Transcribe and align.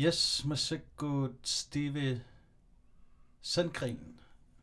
Yes, 0.00 0.44
masakut 0.44 1.46
Steve 1.46 2.20
Sandgren, 3.40 4.20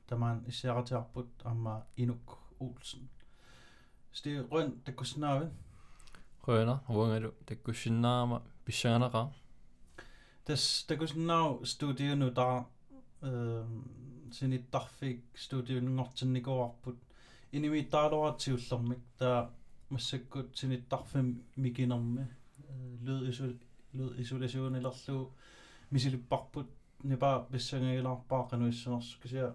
tämän 0.08 0.44
isärtarput 0.48 1.28
amma 1.44 1.82
Inuk 1.98 2.38
Olsen. 2.60 3.10
Steve 4.12 4.44
Rönn, 4.52 4.82
det 4.86 4.96
kunne 4.96 5.08
snave. 5.08 5.52
Rønner, 6.48 6.78
hvor 6.88 7.08
er 7.08 7.20
du? 7.20 7.32
Det 7.50 7.64
kunne 7.64 7.76
snave, 7.76 8.42
bishanere. 8.66 9.32
Det, 10.48 10.86
det 10.90 10.98
kunne 10.98 11.08
snave 11.08 11.66
studio 11.66 12.16
nu 12.16 12.30
der, 12.30 12.72
øh, 13.24 13.66
sin 14.32 14.54
i 14.54 14.58
darfik 14.58 15.20
studio 15.36 15.82
nu 15.82 15.92
ngotten 15.92 16.36
i 16.36 16.42
går 16.42 16.64
op. 16.64 16.94
Inni 17.52 17.70
mit 17.70 17.92
der 17.92 17.98
er 17.98 18.10
der 18.10 18.38
til 18.38 18.62
som 18.62 18.96
der 19.20 19.48
masakut 19.90 20.58
sin 20.58 20.72
i 20.72 20.82
darfik 20.82 21.36
mikinorme. 21.56 22.28
Lød 23.02 23.28
isolationillerlu 24.23 25.33
мисилиппарпут 25.91 26.69
нипа 27.05 27.47
писсангагилаарпааққануиссанерс 27.53 29.19
кися 29.23 29.55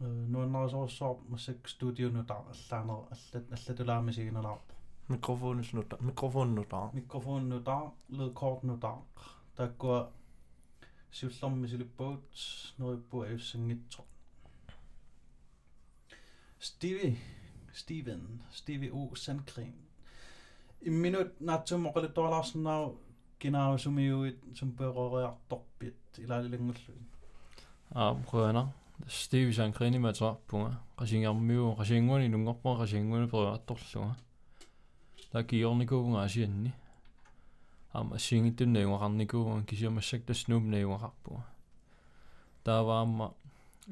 нуаннарисоорсоор 0.00 1.16
массак 1.28 1.68
студионута 1.68 2.34
аллаанер 2.34 3.06
аллат 3.14 3.52
аллатулаамисигинераарпа 3.52 4.74
микрофоннута 5.08 5.96
микрофоннута 6.00 6.90
микрофоннута 6.92 7.92
лydkortnuta 8.10 8.92
таккуа 9.56 10.10
сиуллэрми 11.10 11.66
силиппагут 11.68 12.22
нериппуа 12.78 13.32
иуссангитсо 13.32 14.02
Стиви 16.60 17.16
Steven, 17.72 18.42
Stevie 18.52 18.90
O. 18.92 19.14
Sandgren. 19.14 19.74
I 20.86 20.90
minut 20.90 21.40
natsummoqalituarlaarsinnaaru 21.40 22.88
kinaarusumiuit 22.88 23.11
sum 24.53 24.71
peroriartorpit 24.77 26.19
ilaalilangullu. 26.19 26.93
А 27.95 28.15
прøana. 28.15 28.67
Stevie 29.07 29.53
Sandgren 29.53 29.93
иматерпунга. 29.93 30.71
qasiingarmiu 30.97 31.75
qasiinguani 31.79 32.29
nungorpua 32.29 32.77
qasiinguani 32.81 33.27
periartorlunga. 33.27 34.15
Ta 35.31 35.43
kiornikuunga 35.43 36.19
asianni. 36.27 36.71
Amma 37.93 38.17
siingittunnaiguaqarnikuunga 38.17 39.63
kisiamassак 39.69 40.21
tassnuumnaiguaqarpua. 40.27 41.41
Taavaamma 42.63 43.25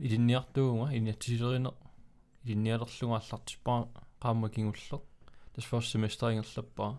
ilinniartuunga 0.05 0.87
iniatsisilerineq 0.97 1.77
линниалерлунгааллартиппаа 2.47 3.79
qaamma 4.21 4.47
kingulleq 4.55 5.03
tas 5.53 5.65
first 5.69 5.89
semesteriнгерлаппаа 5.91 6.91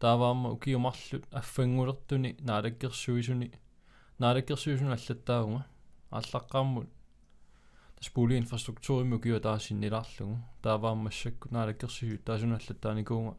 тааваама 0.00 0.50
укиумарлут 0.56 1.24
аффангулертуни 1.40 2.36
наалаккерсуисуни 2.40 3.52
наалаккерсуисуни 4.18 4.90
аллаттаагунга 4.96 5.64
аллаққааммут 6.10 6.88
tas 7.96 8.08
пули 8.14 8.38
инфраструктуриму 8.38 9.16
укиуа 9.16 9.40
таасиннилаарлугу 9.40 10.38
тааваамассакку 10.62 11.48
наалаккерсуису 11.50 12.22
таасуна 12.28 12.56
аллаттааникуунга 12.60 13.36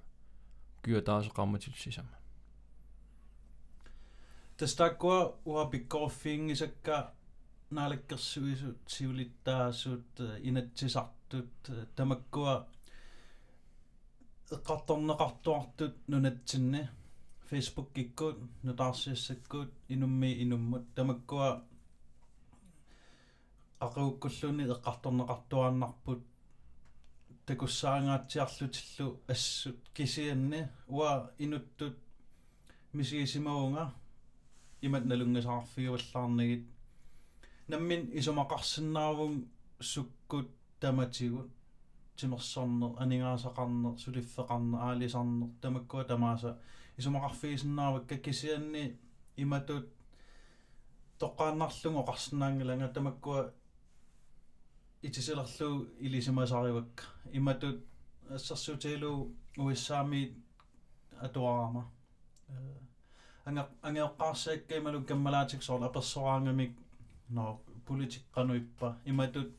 укиуа 0.79 1.01
таасеқарматилсисама 1.09 2.15
tas 4.57 4.75
takkua 4.75 5.19
uapikkorfiingisakka 5.45 6.97
naalakkersuisut 7.71 8.81
siulittaasut 8.87 10.21
inatsisartut 10.39 11.71
tamakkua 11.95 12.67
eqqartorneqartuartut 14.55 15.95
nunatsinni 16.07 16.81
Facebook 17.49 17.97
ikkut 18.03 18.37
nutaarsiassakkuut 18.63 19.71
inummi 19.89 20.31
inummut. 20.43 20.85
Tamakkua 20.95 21.49
aquukkulluni 23.85 24.63
eqqartorneqartuaannarput 24.75 26.23
takussaangaatsiarlutillu 27.45 29.07
assut 29.33 29.81
kisianni 29.93 30.59
uа 30.87 31.13
inuttut 31.45 31.97
misiisimaunga. 32.93 33.83
Imat 34.85 35.05
nalungasaarfiuallаарnagit 35.09 36.65
наммин 37.67 38.01
исумақарсиннаавун 38.19 39.35
суккут 39.91 40.49
таматигут 40.79 41.51
тимерсорнер 42.19 42.91
анигаасақарнер 43.03 43.93
сулиффеқарнер 44.03 44.79
аалисарнер 44.87 45.49
тамаккуа 45.61 46.03
тамааса 46.11 46.57
исумақарфигисиннаавакка 46.97 48.17
кисианни 48.25 48.83
иматут 49.37 49.85
тоққааннарлугу 51.19 52.03
қарсинаангиланга 52.09 52.87
тамаккуа 52.97 53.51
итисилерлу 55.01 55.87
илисимасаривакка 55.99 57.03
иматут 57.31 57.77
ассерсутилу 58.29 59.31
уиссаами 59.57 60.21
атуарама 61.21 61.83
анга 63.45 63.69
ангеоққарсааккаималу 63.81 65.03
каммалаатик 65.03 65.63
соор 65.63 65.83
аперсораангамик 65.83 66.73
no 67.29 67.59
politiqqanuippa 67.87 68.87
imatut 69.05 69.49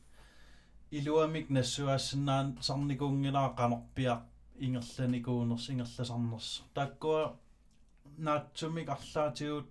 iluamik 0.97 1.47
nassuaassinaan 1.55 2.47
sarnikuungilaa 2.67 3.49
qanorpiaq 3.59 4.21
ingerlanikuuners 4.65 5.65
ingerlasarners 5.71 6.47
taakkua 6.75 7.21
naatsumik 8.25 8.89
arlaatigut 8.95 9.69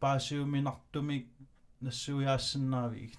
paasiuminartumik 0.00 1.26
nassuiaassinnaaviig 1.84 3.12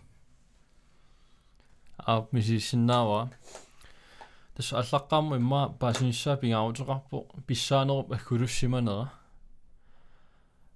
а 2.07 2.13
мисиссиннаава 2.31 3.19
тас 4.55 4.73
аллаққарму 4.81 5.35
имма 5.41 5.61
паасинissаа 5.81 6.37
пингаарутеқарпо 6.41 7.17
писсаанеруп 7.47 8.07
аггулуссиманера 8.17 9.05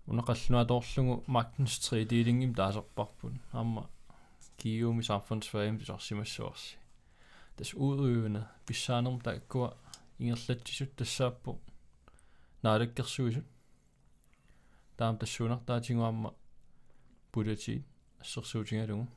унеқаллунатоорлугу 0.08 1.24
Magnus 1.28 1.74
3D-лингим 1.84 2.54
таасерпарпун 2.56 3.40
аама 3.52 3.90
киуми 4.58 5.02
самфунсфаим 5.02 5.80
тисарсимассуарси 5.80 6.78
тас 7.58 7.74
уудуйуна 7.74 8.42
писсаанерм 8.66 9.20
тааккуа 9.22 9.70
ингерлатсисут 10.20 10.96
тассааппу 10.96 11.60
наалаккерсуисут 12.64 13.46
таам 14.98 15.18
тассуунартаатингуамма 15.18 16.34
пулати 17.32 17.84
ассерсуутингалугу 18.20 19.08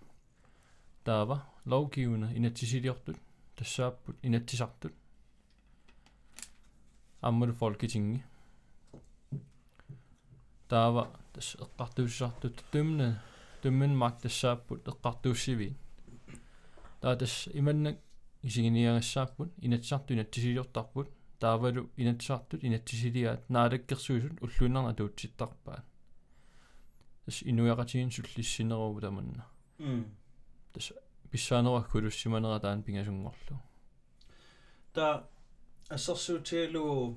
таава 1.04 1.36
лоукиуна 1.64 2.36
инатсисилиортут 2.36 3.16
тассааппут 3.56 4.16
инатсисартут 4.22 4.92
аммул 7.20 7.52
фолкитинги 7.52 8.24
таава 10.68 11.10
тас 11.32 11.56
эққартуussартут 11.56 12.62
тумна 12.72 13.22
туммин 13.62 13.96
мак 13.96 14.20
тассааппут 14.22 14.88
эққартууссиви 14.88 15.74
таа 17.00 17.16
тас 17.16 17.48
иманнак 17.52 17.96
исигиниагассааппут 18.42 19.50
инатсарту 19.58 20.14
инатсисилиортарпут 20.14 21.08
таавалу 21.38 21.90
инатсартут 21.96 22.64
инатсисилиаат 22.64 23.48
наалаккерсуисут 23.48 24.42
уллуиннарна 24.44 24.94
туутситтарпаат 24.94 25.84
тас 27.24 27.42
инуяқатигин 27.42 28.10
суллиссинеруву 28.10 29.00
таманна. 29.00 29.44
Тас 30.72 30.92
писсаанера 31.30 31.82
кулуссиманера 31.90 32.60
таан 32.60 32.82
пингасунгорлу. 32.82 33.60
Та 34.92 35.28
ассерсуутиалу 35.88 37.16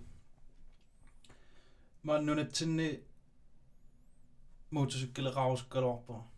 маннунатсинни 2.04 2.90
motorcykkelerauskalorpa 4.74 6.33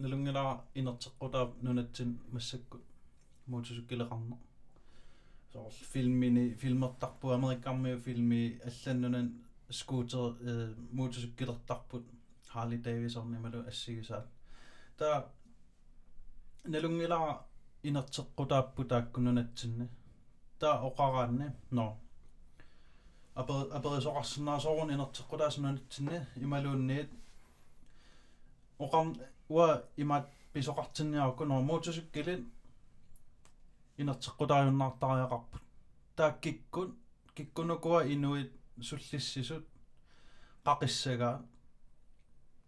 nalungala 0.00 0.44
inerteqqutaap 0.80 1.50
nunatsin 1.64 2.10
massakku 2.34 2.76
motorcykkeleraarna 3.50 4.36
so 5.52 5.58
filmini 5.92 6.44
filmertarpu 6.60 7.26
amerikkarmiu 7.38 7.96
filmi 8.06 8.40
алланнунан 8.68 9.28
scooter 9.78 10.26
motorcykkelertarput 10.98 12.04
Harley 12.54 12.78
Davidson 12.84 13.34
imalu 13.38 13.58
assigisaat 13.70 14.26
ta 14.98 15.08
nalungila 16.72 17.18
inerteqqutaappu 17.88 18.80
taakkununatsinni 18.92 19.86
ta 20.60 20.68
oqaraanni 20.88 21.46
no 21.76 21.86
aber 23.40 23.58
aber 23.76 24.00
so 24.04 24.10
rasnaasorun 24.18 24.90
inerteqqutaasnunatsinni 29.49 29.55
imaluunniit 29.55 29.55
oqam 29.55 29.55
uа 29.55 29.83
имаат 29.97 30.25
писоқартинниарукку 30.53 31.43
нормуутусуккилит 31.45 32.43
инертеққутариуннаартариақарпут 33.97 35.63
тааккиккут 36.15 36.91
киккунукуа 37.35 38.01
инуит 38.13 38.51
суллиссисут. 38.81 39.65
Қақиссагаа. 40.65 41.45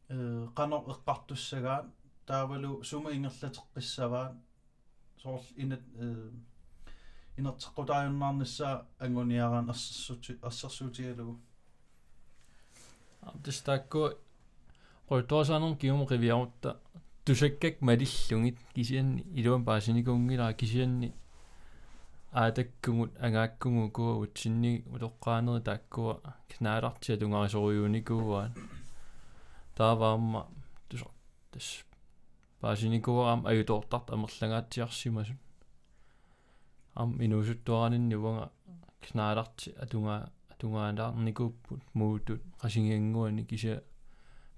Э 0.10 0.48
qano 0.56 0.78
eqqartussagaan 0.94 1.92
taavalu 2.26 2.84
suma 2.84 3.10
ingerlateqqissavaat 3.12 4.34
soorl 5.22 5.46
inat 5.64 5.84
э 6.04 6.32
inerteqqutaajunnaarnissaa 7.40 8.76
anguniaraan 9.04 9.70
assерсути 9.74 10.40
ассерсуутигалугу 10.50 11.36
тас 13.44 13.60
kiumu 15.80 16.06
qiviarutta 16.12 16.70
tusakkak 17.26 17.76
malillungit 17.82 18.58
kisianni 18.76 19.22
iluan 19.40 19.64
paasinikungilaa 19.68 20.54
kisianni 20.54 21.10
аатаккугут 22.42 23.12
агааккугу 23.26 24.06
утсинни 24.24 24.72
улоққаанери 24.94 25.62
тааккуа 25.68 26.14
кнааlartia 26.52 27.16
тунгарисориуникууаан 27.22 28.52
тааваамма 29.78 30.42
тус 30.90 31.04
тас 31.52 31.68
паасиникуаам 32.62 33.42
аютоортарт 33.52 34.08
амерлангаатсиарсимасут 34.16 35.40
ам 37.02 37.10
инусуттуаранинни 37.26 38.16
уанга 38.24 38.46
кнааlarти 39.06 39.68
атунга 39.84 40.16
атунгаалаарникууппут 40.52 41.82
муутут 42.00 42.42
qasingиангуани 42.62 43.44
кися 43.50 43.74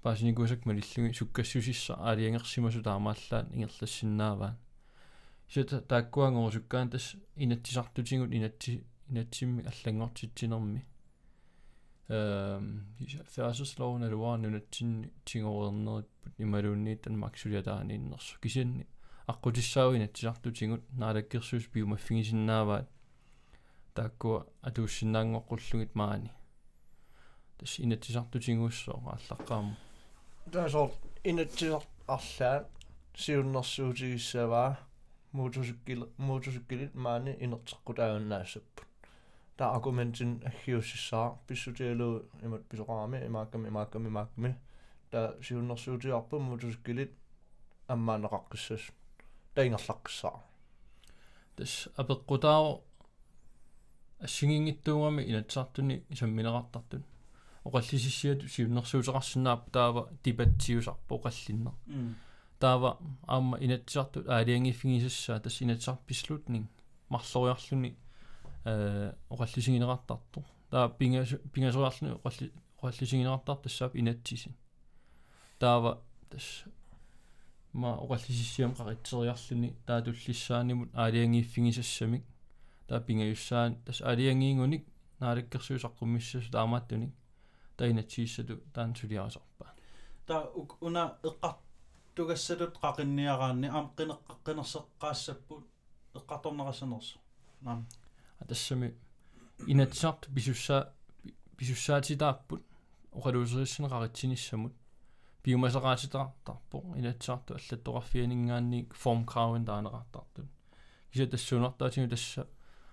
паасиникуусак 0.02 0.66
малиллуги 0.66 1.12
суккассусисса 1.12 1.94
аалиангерсимасу 1.94 2.82
таамааллаат 2.82 3.46
ингерлассиннааваан 3.54 4.56
сита 5.48 5.80
тааккуангорусуккаан 5.80 6.90
тас 6.90 7.16
инатсисартутингут 7.36 8.32
инатси 8.38 8.84
инатсимми 9.08 9.62
аллангортитсинерми 9.70 10.84
эм 12.08 12.86
ферсуслоуна 13.34 14.06
луарнунатсинни 14.14 15.12
тингорернериппут 15.24 16.34
ималуунниит 16.38 17.02
танмаксулиатаанииннерсу 17.02 18.40
кисианни 18.40 18.86
аққутиссаау 19.26 19.96
инатсисартутингут 19.96 20.82
наалаккерсуус 20.92 21.66
пиумаффигисиннааваат 21.72 22.88
тааккуа 23.94 24.46
атууссиннаангоққуллугит 24.62 25.94
маани. 25.94 26.32
Тас 27.58 27.78
инатсисартутингуссоо 27.78 28.98
ааллаққаама 29.14 29.76
таасоор 30.50 30.90
инатсисар 31.24 31.84
арлаат 32.08 32.66
сиуннэрсуутигиссаваа 33.22 34.70
motorcykel 35.38 36.02
motorcykelit 36.28 36.94
maani 37.04 37.32
inerteqqutaagunnaassapput 37.44 38.86
ta 39.56 39.64
argumentin 39.76 40.32
aggiussissaa 40.48 41.26
pissutialu 41.46 42.08
imat 42.44 42.62
pisoqaami 42.68 43.18
imaakkami 43.28 43.68
imaakkami 43.72 44.08
imaakkami 44.12 44.50
ta 45.10 45.20
siunnersuutiarpu 45.46 46.40
motorcykelit 46.50 47.12
аммаанеқаққиссас 47.92 48.84
таингерлаққиссаа 49.54 50.38
тас 51.56 51.72
апеққутао 52.00 52.66
ассигингиттуугами 54.26 55.22
инатсартуни 55.30 55.96
исамминеқартартун 56.14 57.02
оқаллисиссиату 57.64 58.48
сиуннэрсуутеқарсинаап 58.48 59.70
таава 59.70 60.08
дебаттиусарпо 60.24 61.14
оқаллиннер 61.16 61.72
таава 62.58 62.98
аама 63.26 63.58
инатсартут 63.60 64.28
аалиангиффигисассаа 64.28 65.40
тас 65.40 65.62
инатсар 65.62 65.96
пислутнинг 66.06 66.68
марлориарлуни 67.08 67.96
э 68.64 69.12
оқаллисигинеқартарту 69.30 70.44
таа 70.70 70.88
пинга 70.88 71.24
пингасориарлуни 71.52 72.14
оқалли 72.18 72.52
оқаллисигинеқартар 72.78 73.56
тассаап 73.62 73.94
инатсисин 73.94 74.54
таава 75.58 76.00
тас 76.30 76.64
ма 77.72 77.98
оқаллисиссиам 78.04 78.74
қаритсериарлуни 78.74 79.76
таатуллиссаанимут 79.86 80.90
аалиангиффигисассамик 80.94 82.24
таа 82.88 83.00
пингаюссаан 83.00 83.76
тас 83.86 84.00
аалиангиингуник 84.00 84.84
наалаккерсуусаққуммиссасу 85.20 86.50
таамааттуник 86.50 87.12
таинатсииссату 87.82 88.54
таан 88.74 88.94
сулиарасарпаа 89.00 89.70
та 90.26 90.36
уна 90.80 91.04
эққар 91.28 91.54
тугассалут 92.16 92.74
qaqinniaraanni 92.84 93.68
aam 93.76 93.86
qineqqaqqinerseqqaassapпут 93.98 95.64
эққарторнерасанерсо 96.18 97.18
наам 97.66 97.86
атассами 98.42 98.88
инатсарт 99.66 100.28
бисусса 100.36 100.76
бисуссаатитаарпут 101.58 102.62
оқалуусериссинеқаритсиниссамут 103.18 104.74
биумасеқаатитартарпо 105.44 106.78
инатсарту 107.00 107.54
аллаттоқарфианингаанни 107.54 108.88
форм 109.02 109.24
краун 109.24 109.64
таанеқартартут 109.64 110.46
киса 111.12 111.26
тассуунартаатигу 111.26 112.08
тасса 112.08 112.46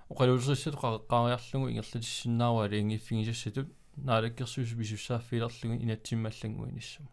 оқалуусериссату 0.10 0.78
қаққариарлугу 0.78 1.70
ингерлатиссиннаава 1.72 2.66
алингиффигисассатут 2.66 3.68
наалаккерсуус 3.98 4.74
бисуссааффилерлугу 4.74 5.76
инатсиммаллангуиниссаму 5.84 7.10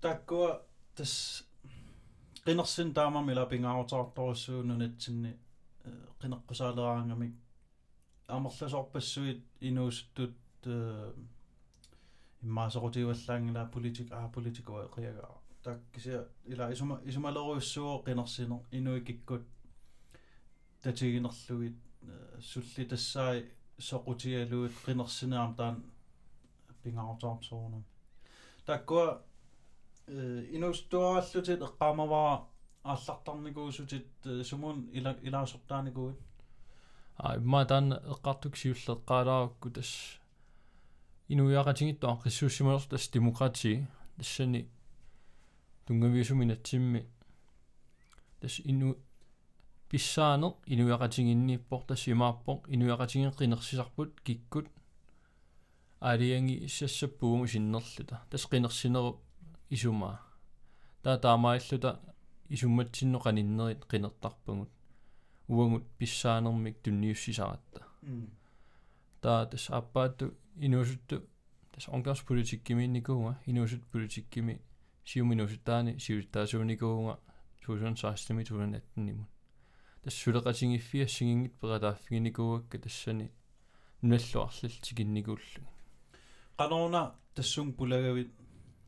таккуа 0.00 0.62
тас 0.96 1.44
qinерсин 2.44 2.92
таамами 2.94 3.32
лапингаарутаартторуссуунунатсинни 3.38 5.32
qinеққусаалераангамик 6.20 7.34
амерласорпассуит 8.28 9.40
инууссуттут 9.60 10.34
иммаасерутиваллаангила 12.42 13.70
политик 13.74 14.12
аа 14.12 14.28
политикуа 14.28 14.88
қиагаа 14.96 15.34
так 15.62 15.78
кися 15.92 16.28
ила 16.44 16.72
исума 16.72 17.00
исумалеруйуссуо 17.04 18.02
qinерсинер 18.06 18.60
инуикиккут 18.70 19.42
татигинерлугит 20.82 21.76
сулли 22.40 22.84
тассаи 22.84 23.50
соқутиалуит 23.78 24.74
qinерсинаам 24.84 25.54
таан 25.56 25.84
пингаарутаартсоорнам 26.82 27.84
таккуа 28.66 29.22
инустуааллутит 30.56 31.60
эққаамаваа 31.66 32.46
ааллартарникуусутит 32.84 34.06
сумун 34.44 34.88
ила 34.92 35.12
илаасортааникуит 35.22 36.18
а 37.16 37.36
имма 37.36 37.64
таан 37.64 37.92
эққартук 37.92 38.54
сиуллеққаалаарукку 38.60 39.70
тас 39.70 39.90
инуяақатингиттуа 41.28 42.20
қиссууссималерс 42.22 42.86
тас 42.86 43.08
демократи 43.08 43.86
тассани 44.16 44.68
тунгавиусуминатсимми 45.86 47.06
тас 48.40 48.60
ину 48.64 48.96
писсаанер 49.90 50.54
инуяқатингинниппор 50.66 51.82
тас 51.84 52.08
имаарпор 52.08 52.58
инуяқатингеққинерсисарпут 52.68 54.20
киккут. 54.20 54.68
Аалианги 56.00 56.64
иссассаппугу 56.66 57.46
синнерлута 57.46 58.22
тас 58.30 58.46
қинерсинеру 58.46 59.20
исумаа 59.70 60.20
таа 61.02 61.18
таамаиллута 61.18 62.00
исумматсинноқаниннерит 62.48 63.86
қинертарпагут 63.86 64.70
уангут 65.48 65.84
писсаанермик 65.98 66.82
тунниуссисаратта. 66.82 67.86
Таа 69.20 69.46
тас 69.46 69.70
аппаатту 69.70 70.34
инуусутту 70.56 71.22
тас 71.72 71.88
онгасполитиккимиинникуунга 71.88 73.38
инуусут 73.46 73.84
политиккими 73.92 74.60
сиуминусуттаани 75.04 75.98
сиуттаасууникуунга 75.98 77.20
2016 77.64 78.34
2018 78.34 78.80
тас 78.94 79.35
сулеқатингиффиа 80.10 81.06
сигингит 81.08 81.54
ператааффигиникууакка 81.60 82.78
тассани 82.78 83.30
нуллуарлал 84.02 84.70
тикинникууллу 84.82 85.66
qanорна 86.56 87.14
тассун 87.34 87.72
пулагавит 87.72 88.30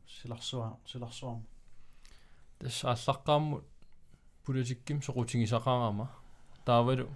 силарсуа 0.07 0.77
силарсуарма 0.85 1.43
тас 2.59 2.83
ааллаққааммут 2.83 3.63
политикким 4.45 4.99
соқутингисақарама 4.99 6.09
таавалу 6.65 7.09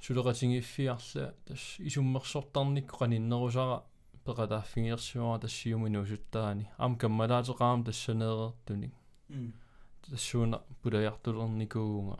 сулеқатингиффиарла 0.00 1.34
тас 1.46 1.76
исуммерсортарникку 1.78 2.96
қаниннерусара 2.96 3.82
пеқатааффигиерсуара 4.24 5.40
тассиуминуусуттаани 5.40 6.68
аам 6.78 6.96
каммалаатеқарам 6.96 7.84
тассанеерертуник 7.84 8.92
тассууна 10.10 10.62
пулаяртулерникууга 10.82 12.18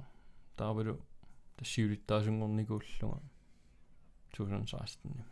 таавалу 0.56 0.94
тассиулиттаасунгорникууллуга 1.56 3.20
2016 4.32 5.04
ними 5.04 5.24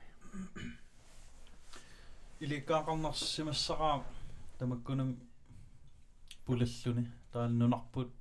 иликкаақарнарсимассараа 2.40 4.04
тамаккунам 4.58 5.16
пулаллуни. 6.44 7.10
Таалнунарпут 7.32 8.12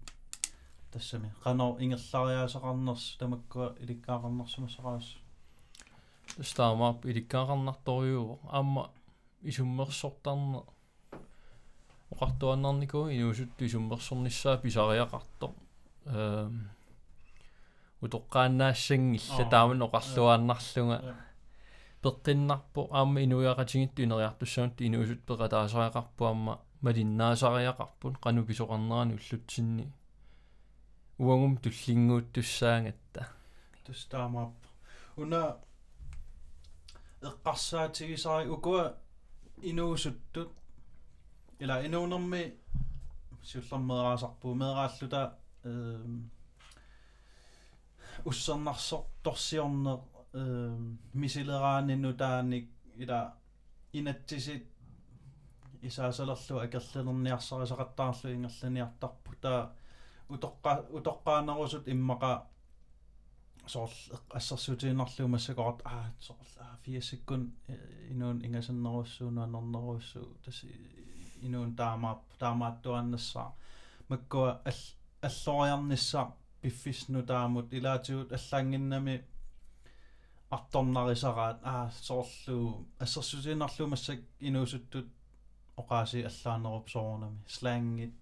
тассами. 0.91 1.33
Qanor 1.43 1.79
ингерлариаасақарнерс 1.79 3.17
тамаккуа 3.19 3.75
иликкаақарнарсимассараас 3.79 5.17
стаамаап 6.41 7.05
иликкаақарнарторюу 7.05 8.39
аама 8.49 8.91
исуммерсортарне 9.41 10.61
оқартуаннарнику 12.11 13.09
инуусут 13.09 13.61
исуммерсорниссаа 13.61 14.57
писариақарто 14.57 15.53
эм 16.05 16.69
утоққааннаассангилла 18.01 19.49
тааман 19.49 19.81
оқарлуааннарлунга 19.87 21.15
пеққиннарпо 22.03 22.87
аама 22.91 23.23
инуяқатингитту 23.23 24.03
инериартуссаанут 24.03 24.81
инуусут 24.81 25.21
пеқатаасариақарпу 25.29 26.25
аама 26.25 26.61
малиннаасариақарпут 26.81 28.19
қану 28.23 28.45
писоқарнерани 28.45 29.17
уллутсинни 29.17 29.91
уангум 31.17 31.57
туллингууттуссаангатта 31.57 33.29
тустаамаап 33.85 34.53
уна 35.17 35.57
эққарсаатигисари 37.21 38.49
укуа 38.49 38.97
инуусуттут 39.61 40.51
ила 41.59 41.85
инуунерми 41.85 42.53
сиуллэрмераасарпуу 43.43 44.53
мерааллута 44.55 45.37
эм 45.63 46.31
уссернарсор 48.25 49.01
торсиорнер 49.23 49.99
эм 50.33 50.99
мисилераанинну 51.13 52.13
тааник 52.13 52.69
ила 52.95 53.33
инатсисит 53.93 54.65
исаасалерлу 55.81 56.59
акерлерниарсарисақаттаарлу 56.65 58.33
ингерланиартарпу 58.33 59.31
таа 59.41 59.71
утоққа 60.29 60.71
утоққаанерусут 60.97 61.87
иммақа 61.93 62.31
soorl 63.67 63.91
ассерсуутииннарлуу 64.29 65.27
массакорат 65.27 65.79
аа 65.85 66.11
soorl 66.19 66.51
аа 66.59 66.77
фиассаккун 66.83 67.53
инуун 68.09 68.37
ингасаннерусsuunaанернерусsu 68.45 70.21
тас 70.43 70.59
инуун 71.45 71.75
таамаап 71.81 72.21
таамааттуаннассаа 72.41 73.49
маккуа 74.09 74.51
ал 74.69 74.81
аллориарниссаа 75.27 76.25
пиффисну 76.61 77.21
таамут 77.31 77.73
илаатигут 77.77 78.29
аллаангиннами 78.37 79.15
арторнарисараат 80.55 81.59
аа 81.71 81.91
соорлу 82.07 82.85
ассерсуутииннарлуу 83.03 83.87
массак 83.93 84.19
инуусуттут 84.47 85.07
оқааси 85.81 86.19
аллаанеруп 86.29 86.87
соорнами 86.89 87.39
слангит 87.47 88.13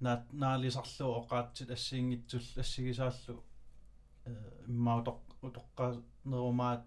наат 0.00 0.32
наалисарлуу 0.32 1.12
оқаатсит 1.20 1.70
ассиингитсул 1.70 2.44
ассигисааллу. 2.62 3.42
Иммаутоқ 4.68 5.18
утоққанерумаат 5.46 6.82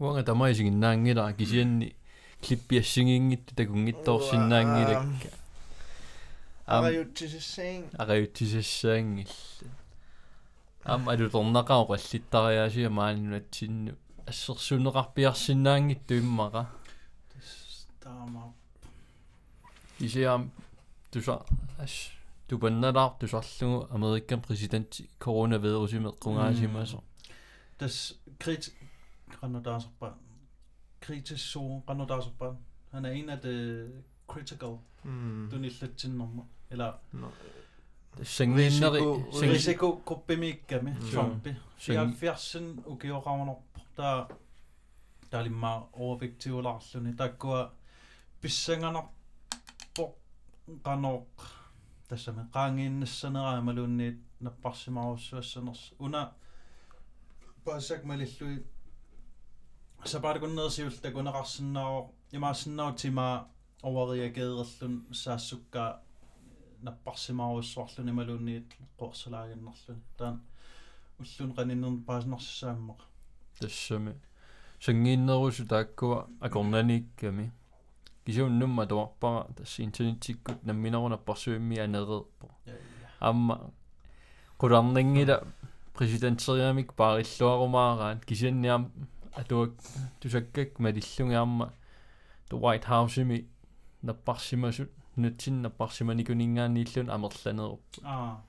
Wanga 0.00 0.22
tamai 0.22 0.54
singin 0.54 0.78
nangi 0.80 1.14
da 1.14 1.32
kisien 1.32 1.78
ni 1.78 1.88
klippia 2.42 2.82
singin 2.82 3.32
itte 3.36 3.52
takun 3.58 3.88
ittor 3.92 4.20
sinnangi 4.30 4.82
lekka. 4.90 5.30
Agayutsisessang. 6.76 7.84
Agayutsisessang 8.02 9.24
illa. 9.24 9.72
Am 10.84 11.08
adu 11.12 11.26
tornaqao 11.34 11.82
qallittariaasi 11.90 12.88
maaninnuatsinnu 12.98 13.92
assersuneqarpiarsinnaangittu 14.30 16.20
immaqa. 16.22 16.62
Taama. 18.04 18.42
Isiam 20.06 20.42
tusa 21.10 21.36
as 21.84 21.94
tupannalar 22.48 23.10
tusarlugu 23.20 23.88
Amerikan 23.96 24.40
presidentti 24.46 25.08
coronavirusimeqqungaasimaso. 25.24 27.02
Tas 27.78 27.96
mm. 28.12 28.36
krit 28.38 28.64
Granadarsbrand. 29.28 30.14
Kritisk 31.00 31.52
Zoro 31.52 31.82
Granadarsbrand. 31.86 32.56
Han 32.90 33.04
er 33.04 33.10
en 33.10 33.28
af 33.28 33.38
de 33.38 33.90
critical. 34.28 34.76
Mm. 35.04 35.48
Du 35.50 35.56
er 35.56 35.60
lidt 35.60 35.96
til 35.96 36.10
nummer. 36.10 36.44
Eller... 36.70 36.92
No. 37.12 37.26
Sengenleri... 38.22 39.00
Risiko 39.00 40.02
gruppe 40.04 40.36
megame. 40.36 40.96
Mm. 41.00 41.06
Zombie. 41.06 41.56
74 41.78 42.56
ugever 42.86 43.20
Ragnarok. 43.20 43.62
Der 43.96 44.26
der 45.32 45.38
er 45.38 45.42
lige 45.42 45.54
meget 45.54 45.82
overvægtige 45.92 46.54
og 46.54 46.62
larslønne. 46.62 47.16
Der 47.18 47.28
går 47.28 47.74
besængerne 48.40 48.98
Ragnarok. 50.86 51.26
Der 52.10 52.24
er 52.28 52.32
med 52.32 52.44
rangen, 52.56 53.06
sådan 53.06 53.38
rammer 53.38 53.72
lunde, 53.72 54.18
når 54.38 54.50
bare 54.62 54.74
så 54.74 54.90
meget 54.90 55.20
søserne. 55.20 55.74
Under 55.98 56.26
bare 57.64 57.80
sagt 57.80 58.04
mig 58.04 58.18
lidt 58.18 58.42
такунеқарсиннаавоо 61.02 62.10
имаассиннаау 62.32 62.94
тима 62.94 63.48
овариагеерерлун 63.82 65.06
саассуккаа 65.12 66.00
наппарсимаруссуарлуни 66.82 68.12
малуунниит 68.12 68.68
қорсалаагиннерлуни 68.98 70.02
таан 70.18 70.40
уллун 71.18 71.50
qaninnern 71.56 71.96
paasnarsaammaq 72.06 73.00
тассами 73.60 74.14
сангииннерусу 74.80 75.66
тааккуа 75.66 76.28
акорнаникками 76.40 77.52
кисууннумма 78.24 78.86
туарпара 78.86 79.46
тасси 79.56 79.82
интернеттиккут 79.82 80.62
намминерунаппарсуимми 80.62 81.78
анереерпо 81.78 82.46
амма 83.20 83.72
qulарнингила 84.60 85.36
президентериамик 85.96 86.94
паариллуарумаараат 86.94 88.24
кисианниам 88.24 88.92
атуак 89.40 89.72
тусаккак 90.20 90.70
малиллунгиарма 90.84 91.66
ту 92.48 92.54
white 92.64 92.86
house-ими 92.92 93.38
наппарсимасут 94.02 94.90
нутсиннаппарсиманикунингааннииллун 95.22 97.08
амерланеруп 97.16 97.82
аа 98.04 98.40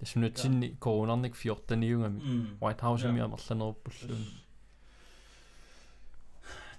тассунатсинни 0.00 0.68
коронарник 0.84 1.34
14-ниунгами 1.36 2.20
м 2.20 2.58
white 2.60 2.80
house-ими 2.86 3.18
Ja. 3.18 3.24
амерланеруппуллун 3.24 4.22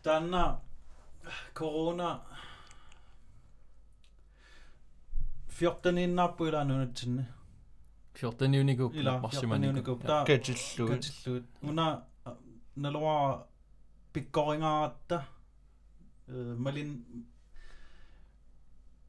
Danna 0.03 0.43
corona 1.55 2.09
14 5.59 6.05
иннарпуилаанунатсинни 6.05 7.25
14-ниуникуп 8.21 8.93
ила 8.95 9.11
наппарсиманикуп 9.13 9.99
14 10.03 10.07
та 10.07 10.25
катиллугит 10.25 11.05
катиллуут 11.05 11.45
уна 11.61 12.03
налуа 12.83 13.47
пиккорингаратта 14.13 15.25
э 16.27 16.55
малин 16.65 16.89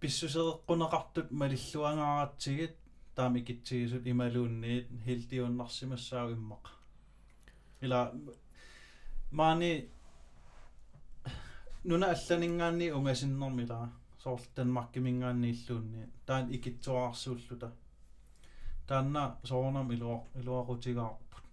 писсусеэккунеқартут 0.01 1.31
малиллуангааратсигит 1.41 2.75
таамикитсигисут 3.17 4.07
ималуунниит 4.07 4.87
хилтиуннарсимассаау 5.05 6.33
иммаqa 6.37 6.71
ила 7.81 8.13
маани 9.31 9.89
нуна 11.85 12.07
алланингаанни 12.15 12.91
унгасиннэрмила 12.91 13.91
соорлу 14.23 14.47
танмаркимингаанни 14.55 15.51
иллуунни 15.51 16.03
таан 16.27 16.51
икитсуаарсууллута 16.57 17.73
таанна 18.89 19.37
соорнам 19.45 19.93
илуа 19.93 20.19
илуарутигаарпут 20.41 21.45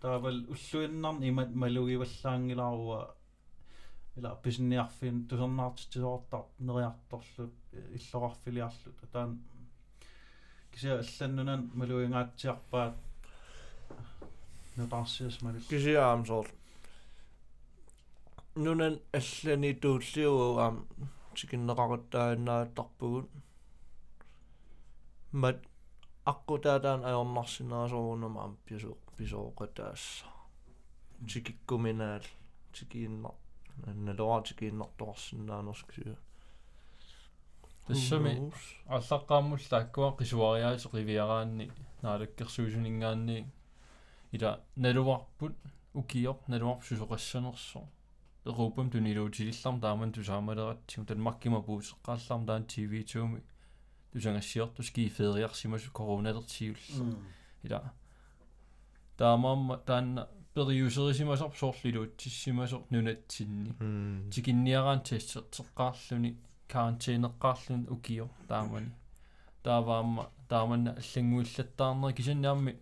таавал 0.00 0.38
уллуиннарни 0.54 1.28
имат 1.28 1.50
малугиваллаангилааруа 1.54 3.00
ила 4.16 4.30
писинниарфин 4.42 5.26
тусернаартитсисоортар 5.28 6.42
нериарторлут 6.58 7.54
иллоқарфилиарлут 7.96 8.98
таан 9.12 9.30
кися 10.72 10.98
алланнунан 11.02 11.70
малуингаатсиарпаат 11.74 12.96
нутаарсиас 14.76 15.42
малил 15.42 15.62
кисиаам 15.70 16.26
соор 16.26 16.46
нунан 18.54 19.00
аллани 19.18 19.74
тууллиугу 19.82 20.58
аам 20.64 20.76
тикиннеқараттаанааттарпугут 21.34 23.28
мат 25.32 25.58
аккутаатаан 26.32 27.00
аёрнарсинаасоорунумаам 27.10 28.52
писо 28.66 28.96
писооқатаасса 29.16 30.26
тикиккуминаал 31.30 32.24
тикииннар 32.74 33.34
налора 34.06 34.42
тикииннартоқарсинаанерскисуа 34.48 36.16
тассами 37.86 38.32
аллаққааммулла 38.86 39.76
аккуа 39.82 40.10
қисуариаати 40.20 40.88
қивиараанни 40.92 41.70
наалаккерсуусунингаанни 42.02 43.38
ила 44.32 44.60
налуарпут 44.76 45.54
укиоқ 45.94 46.38
налуарп 46.48 46.82
сусоқассанерсо 46.88 47.80
европам 48.44 48.90
тунилуутилиллар 48.90 49.80
тааман 49.80 50.12
тусаамалератсигу 50.12 51.06
талмаркима 51.06 51.60
пуусеққааллар 51.68 52.46
таан 52.46 52.64
тв2ми 52.72 53.40
dos 54.12 54.26
angassiortus 54.26 54.90
kiiffeeriarsimus 54.94 55.88
koronallertiulla 55.98 57.06
ila 57.64 57.80
таамаама 59.18 59.76
таанна 59.88 60.22
периусерисимасор 60.54 61.50
соорлилууттиссимасор 61.60 62.82
нунатсинни 62.90 63.70
тикинниараан 64.32 65.00
тестертеққарлүни 65.08 66.30
карантинеққарлүн 66.72 67.82
укиор 67.94 68.30
таамани 68.48 68.90
тааваама 69.62 70.24
тааманна 70.48 70.96
аллангуиллаттаарнери 71.00 72.14
кисиннаамми 72.18 72.72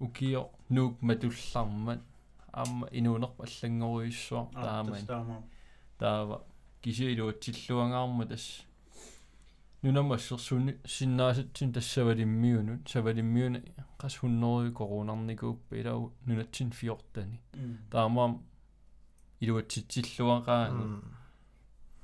укиор 0.00 0.46
нуук 0.70 1.02
матуллармат 1.02 2.00
аама 2.52 2.88
инуунерпа 2.92 3.44
аллангориуссуар 3.48 4.46
таамани 4.54 5.06
таава 5.98 6.42
кисилуутсиллуангаарма 6.82 8.26
тасс 8.26 8.48
눈넘어서순 9.82 10.80
신나서 10.84 11.52
진짜 11.52 11.80
서버디 11.80 12.24
미우는 12.24 12.84
서버디 12.86 13.22
미우는 13.22 13.64
가서 13.96 14.18
훈노의 14.20 14.72
코로나니고 14.72 15.66
베라우 15.70 16.12
눈아친 16.24 16.70
피었다니 16.70 17.38
다음암 17.90 18.44
이거 19.40 19.66
지질로가 19.66 21.00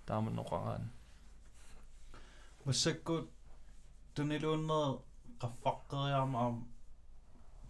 다음은 0.04 0.35
노가간 0.37 0.90
무색고 2.64 3.35
tunilunner 4.14 5.02
qaffaqqeriam 5.43 6.35
aam 6.43 6.57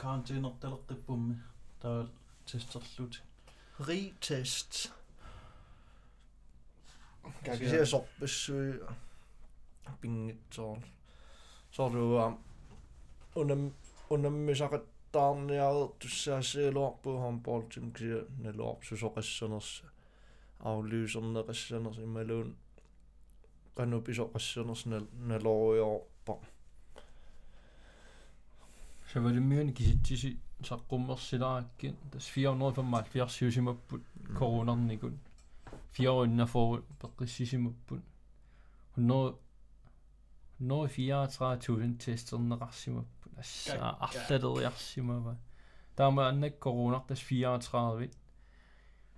karantiinertaleqqippumme 0.00 1.34
taa 1.80 2.00
testerlut 2.46 3.14
retest 3.86 4.72
kakisia 7.44 7.86
sorpissui 7.92 8.68
пингитсоор 10.01 10.79
сорлуам 11.71 12.39
унам 13.35 13.73
унаммисақаттаарниаре 14.09 15.83
туссаассиалуарпу 15.99 17.19
хамполтим 17.23 17.91
кия 17.91 18.25
налуарп 18.43 18.83
сусоқассанерса 18.83 19.85
аулиусернеқассанерс 20.59 21.99
ималуун 22.03 22.55
кану 23.75 24.01
писоқассанерс 24.01 24.85
налоруйорпа 25.29 26.39
савалиммиуни 29.11 29.73
киситсиси 29.73 30.37
саққуммерсилааккин 30.63 31.95
тас 32.11 32.25
475 32.35 34.01
коронарникун 34.37 35.19
400 35.97 36.83
пеққиссисимаппут 37.01 38.01
100 38.97 39.39
når 40.58 40.86
34.000 40.86 41.98
testen 41.98 42.60
rassimo. 42.60 43.02
Allet 43.36 44.44
rassimo. 44.66 45.34
Der 45.98 46.04
er 46.04 46.20
andre 46.20 46.50
corona, 46.60 46.98
der 47.08 47.14
34. 47.14 48.08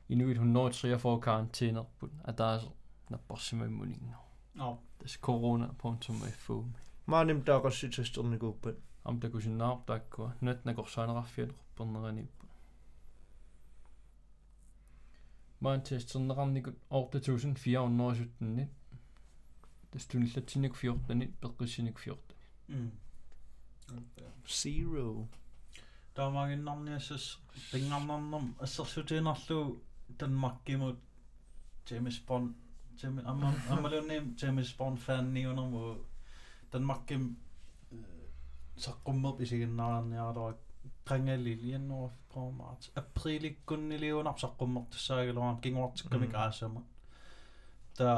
Endnu 0.09 0.29
et 0.29 0.37
103 0.37 0.99
får 0.99 1.21
karantæner. 1.21 1.85
At 2.25 2.39
der 2.39 2.45
er 2.45 2.59
sådan, 2.59 3.19
bosse 3.29 3.57
med 3.57 3.69
munden. 3.69 4.15
No. 4.55 4.77
Tässä 4.99 5.21
corona.fu. 5.21 6.65
Mä 7.07 7.17
oon 7.17 7.27
nimeltä 7.27 7.61
kanssa 7.63 7.87
itse 7.87 8.03
asiassa 8.03 8.15
tunnin 8.15 8.39
kuuppen. 8.39 8.77
Amta 9.05 9.31
kun 9.31 9.43
sinä 9.43 9.57
naaptaakkoa. 9.57 10.33
Nyt 10.41 10.65
ne 10.65 10.75
kohta 10.75 11.01
aina 11.01 11.15
raffien 11.15 11.49
ruppannara 11.49 12.13
niippun. 12.13 12.49
Mä 15.61 15.69
oon 15.69 15.87
siis 15.87 16.07
tunnin 16.07 16.37
rannikun 16.37 16.77
8417. 16.91 18.69
тас 19.96 20.06
туниллатсиник 20.06 20.74
14 20.76 21.32
пеққиссиник 21.42 21.98
14 22.00 22.36
м 22.70 22.92
zero 24.48 25.28
таамагиннарниассас 26.16 27.40
пингарнарнам 27.72 28.56
ассерсутиинарлу 28.60 29.82
танмаккимут 30.18 31.00
James 31.86 32.18
Bond 32.28 32.54
James 33.00 33.24
амма 33.26 33.54
аммалунни 33.70 34.18
James 34.40 34.70
Bond 34.78 34.98
фанниунэрму 35.06 35.98
танмакким 36.72 37.38
саққуммерп 38.86 39.42
исигиннаарниарлуак 39.44 40.58
qangaliliannuar 41.10 42.12
på 42.32 42.42
marts 42.60 42.92
aprilikkunniliunarp 43.02 44.38
saqqummertussaagiluaram 44.44 45.58
kinguartikkamik 45.64 46.34
aasama 46.44 46.82
ta 47.98 48.10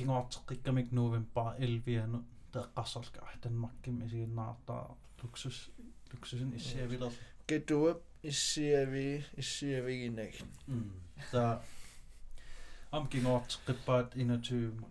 kinguarteqqikkamik 0.00 0.92
november 1.00 1.48
11 1.68 2.20
teqqarsarlka 2.52 3.32
tanmakkim 3.42 3.96
isiginnaartaa 4.06 4.84
luksus 5.22 5.58
luksusin 6.12 6.52
issiaviler 6.60 7.12
getuap 7.48 8.00
issiavi 8.32 9.08
issiaviginag 9.42 10.34
ta 11.32 11.44
am 12.92 13.08
kinguarteqqippaat 13.12 14.16
21 14.16 14.84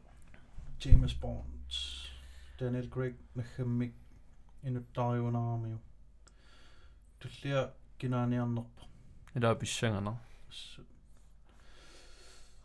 James 0.85 1.15
Bond 1.21 1.79
Daniel 2.59 2.87
Craig 2.93 3.15
nahammik 3.35 3.93
inuttaariunaarmiu 4.63 5.79
tullia 7.19 7.61
kinaaniarnerpa 7.97 8.83
ила 9.37 9.55
писсангана 9.55 10.13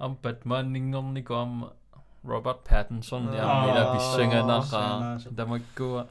ам 0.04 0.12
батманнингорнику 0.22 1.34
ам 1.42 1.52
Robert 2.28 2.64
Pattinson 2.70 3.34
ja 3.34 3.64
mitä 3.66 3.84
pissanganaqaa 3.92 5.00
tamakkuva 5.36 6.06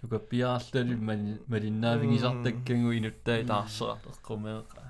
tuka 0.00 0.18
piarallali 0.18 0.96
mani 0.96 1.40
malinnaavigissartakkanguinuttai 1.48 3.44
taarserat 3.44 4.06
eqqumeeqa 4.06 4.82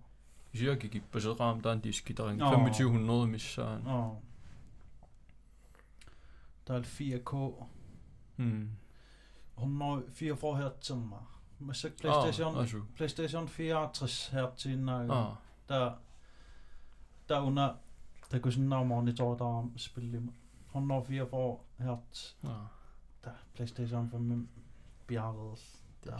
кисиа 0.52 0.76
кикиппасеқаам 0.76 1.60
таан 1.62 1.80
дискитарин 1.80 2.38
Nå. 2.38 2.50
2500 2.50 3.26
миссаан 3.26 3.86
аа 3.86 4.16
таал 6.64 6.82
4K 6.82 7.66
м 8.38 8.76
144 9.56 10.56
hertzerma 10.60 11.20
massa 11.60 11.90
PlayStation 11.90 12.62
асу 12.62 12.86
PlayStation 12.96 13.46
64 13.48 15.36
under 17.41 17.75
대구신나 18.29 18.83
모니터다 18.83 19.45
spillim 19.77 20.31
honno 20.73 21.01
for 21.01 21.25
får 21.29 21.59
hørt 21.79 22.35
ja. 22.43 22.69
der 23.23 23.33
PlayStation 23.53 24.09
5 24.09 24.47
bjerget 25.07 25.59
der. 26.03 26.19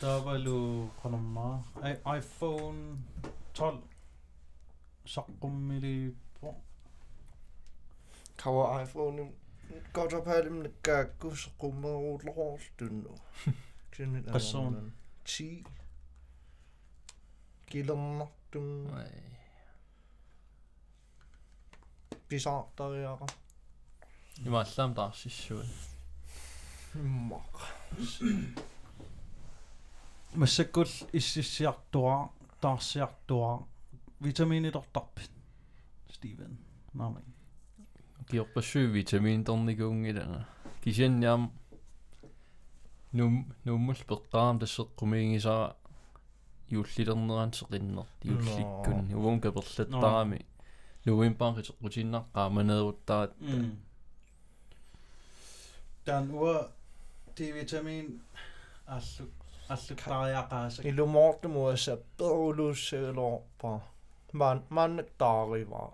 der 0.00 0.24
var 0.24 0.38
lu 0.38 0.88
konomma 1.02 1.62
iPhone 2.18 2.98
12 3.54 3.82
saqqumili 5.04 6.14
pro 6.40 6.54
kawa 8.38 8.82
iPhone 8.82 9.28
godt 9.92 10.14
op 10.14 10.26
her 10.26 10.42
dem 10.42 10.74
gakkus 10.82 11.50
rummer 11.62 11.88
og 11.88 12.20
lort 12.24 12.72
du 12.80 12.84
nu. 12.84 13.16
Qasson. 14.32 14.92
10 15.24 15.66
kilometer 17.72 18.60
Nej. 18.92 19.22
pisartariara. 22.28 23.26
Имааллаам 24.46 24.94
таарсиссуи. 24.94 25.64
Immaq. 26.94 27.54
массаккул 30.34 30.90
иссиссиартуа 31.12 32.30
таарсиартуа 32.60 33.66
витаминилортарпит 34.20 35.30
Стивен 36.10 36.58
нами 36.92 37.22
Kiorpassuи 38.30 38.86
витамин 38.86 39.44
торникуунгилана. 39.44 40.48
Кисианниам 40.84 41.52
нум 43.12 43.54
нуммул 43.64 43.94
пеққаам 43.94 44.60
тассеққумингисара 44.60 45.76
юуллилернераансеқиннер 46.76 48.06
юулликкун 48.32 48.98
увун 49.18 49.40
каперлаттарами 49.44 50.40
нуимпаанқитеққутиннаққаа 51.06 52.48
манеруттаат 52.56 53.30
дан 56.06 56.24
уа 56.42 56.56
D-vitamin 57.36 58.06
аллу 58.86 59.24
аллуттариақаасак. 59.68 60.84
Ilumortumuassa 60.84 61.96
peruluusseelorpa. 62.18 63.80
Man 64.32 64.62
mannettaariva. 64.70 65.84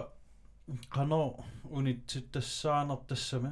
қано 0.95 1.21
унитситтассаанертассами 1.77 3.51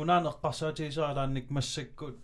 унаанеққарсаатигисаалаанник 0.00 1.46
массаккут 1.50 2.16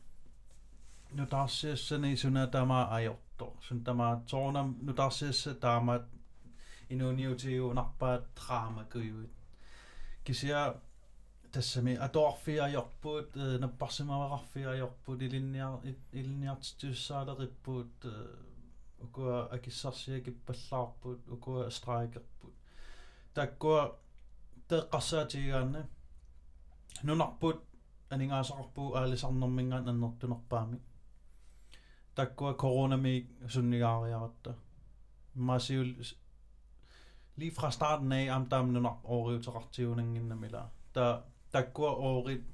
нутаарсиассани 1.18 2.16
суна 2.16 2.46
тамаа 2.46 2.84
аёрто 2.96 3.46
сун 3.66 3.84
тамаа 3.84 4.12
тоонам 4.30 4.68
нутаарсиасса 4.86 5.54
таамаат 5.54 6.04
инуниутигуунарпаат 6.92 8.22
драма 8.38 8.84
куйуит 8.92 9.32
кисиа 10.24 10.62
тассами 11.52 11.94
аторфиаёрпуут 12.06 13.28
наппарсимавақарфиаёрпут 13.64 15.18
илинниар 15.26 15.74
илинниартитуссаалериппуут 16.12 17.96
укуа 19.04 19.36
акиссарсиакиппаллаарпут 19.56 21.20
укуа 21.34 21.70
страйкерпут 21.70 22.54
таккуа 23.34 23.82
теэққарсаатигаанна 24.68 25.82
нунарпут 27.02 27.58
анингаасақарпуу 28.10 28.94
аалисарнэрмингаан 29.00 29.88
аннертунерпаами 29.92 30.78
takua 32.14 32.54
coronamik 32.54 33.26
sunnigaariaratta 33.48 34.54
massiul 35.34 35.94
li 37.36 37.50
fra 37.50 37.70
starten 37.70 38.12
af 38.12 38.34
am 38.34 38.46
damne 38.50 38.80
nok 38.80 39.00
overrivtarartiunanginnamila 39.04 40.68
ta 40.92 41.22
takua 41.52 41.90
oorit 41.90 42.44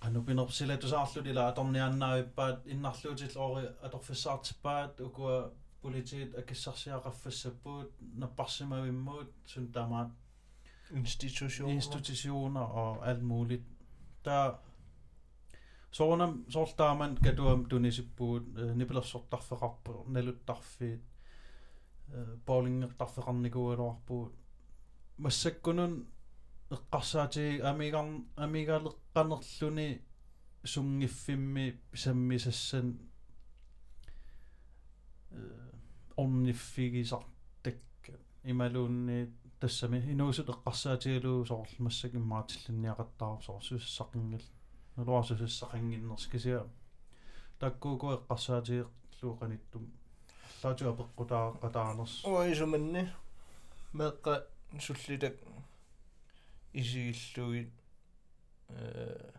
anu 0.00 0.22
pinnersilatusarlut 0.22 1.26
ila 1.26 1.48
atorniannaavippaat 1.48 2.66
innarluutit 2.66 3.36
oori 3.36 3.66
atorfissaartippaat 3.82 5.00
ukua 5.00 5.50
politiet 5.82 6.38
akissarsiaqaffassapuut 6.38 7.92
napparsimavimmuut 8.14 9.34
sun 9.46 9.72
tamaat 9.72 10.08
institutioner 11.68 12.60
og 12.60 13.08
alt 13.08 13.22
muligt. 13.22 13.62
Der 14.24 14.52
soonam 15.94 16.32
sortaaman 16.48 17.12
katuam 17.24 17.60
tunisippuut 17.68 18.44
nipilersortarfeqarpu 18.74 19.92
naluttarfiit 20.14 21.02
bowlingertarfeqarnikuualuarpuut 22.46 24.32
массаккунун 25.24 25.94
эққарсаати 26.76 27.46
амигар 27.70 28.06
амигаалеққанерлүни 28.44 29.88
сунгиффимми 30.72 31.66
саммисассан 32.02 32.88
э 35.30 35.40
орниффигисартакка 36.16 38.12
ималуунни 38.44 39.18
тассами 39.60 39.98
инуусут 40.12 40.48
эққарсаатигалуу 40.54 41.46
соорлу 41.50 41.78
массак 41.86 42.12
иммаатиллинниақаттаару 42.14 43.42
соорсуссақингил 44.96 46.06
нулуарсусуссақингиннерс 46.06 46.26
кисиа 46.26 46.66
таккууку 47.58 48.12
эққарсаатиерлууқаниттум 48.16 49.84
лаатуа 50.62 50.92
пеққутаа 51.00 51.44
қатаарнерс 51.62 52.24
уисуманни 52.24 53.02
меққа 53.92 54.46
суллитак 54.80 55.34
исигиллугит 56.72 57.72
э 58.68 59.32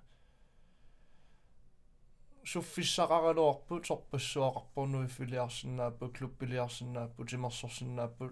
суффиссақаралуарпут 2.46 3.88
сорпассуақарпорнуи 3.88 5.08
филиарсинааппу 5.08 6.10
клубпилиарсинааппу 6.15 7.26
тимерсорсинааппу 7.26 8.32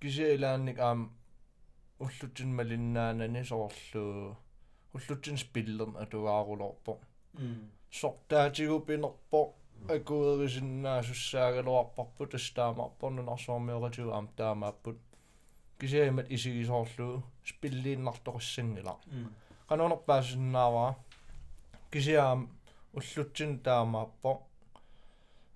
кисиилаанник 0.00 0.78
аам 0.78 1.00
уллутин 2.00 2.50
малиннаанани 2.58 3.42
slutspilin, 5.00 6.02
että 6.02 6.22
vaaru 6.22 6.58
loppu. 6.58 7.00
Sortaa 7.90 8.50
tiukpin 8.50 9.02
loppu. 9.02 9.54
Akuuri 9.96 10.50
sinna 10.50 11.02
syssääkä 11.02 11.62
luoppu 11.62 12.26
tästä 12.26 12.72
mappu, 12.76 13.10
niin 13.10 13.28
asuamme 13.28 13.72
joka 13.72 13.90
tiuam 13.90 14.28
tämä 14.36 14.54
mappu. 14.54 14.94
Kiseimet 15.78 16.26
isi 16.30 16.60
isollu, 16.60 17.22
spilliin 17.44 18.04
nahtorissingila. 18.04 19.00
Kan 19.66 19.80
on 19.80 19.98
päässyt 20.06 20.34
sinna 20.34 20.72
vaan. 20.72 20.94
Kiseam 21.90 22.48
ullutsin 22.94 23.60
tämä 23.60 23.84
mappu. 23.84 24.42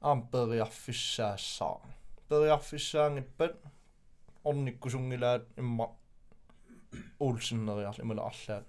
Amperiaffissaassa. 0.01 1.81
Periaffissaan 2.29 3.19
ippäin. 3.19 3.51
Onnikkusungila 4.45 5.41
imma. 5.59 5.95
Ulsinnerias 7.21 7.99
imma 7.99 8.13
allaat 8.13 8.65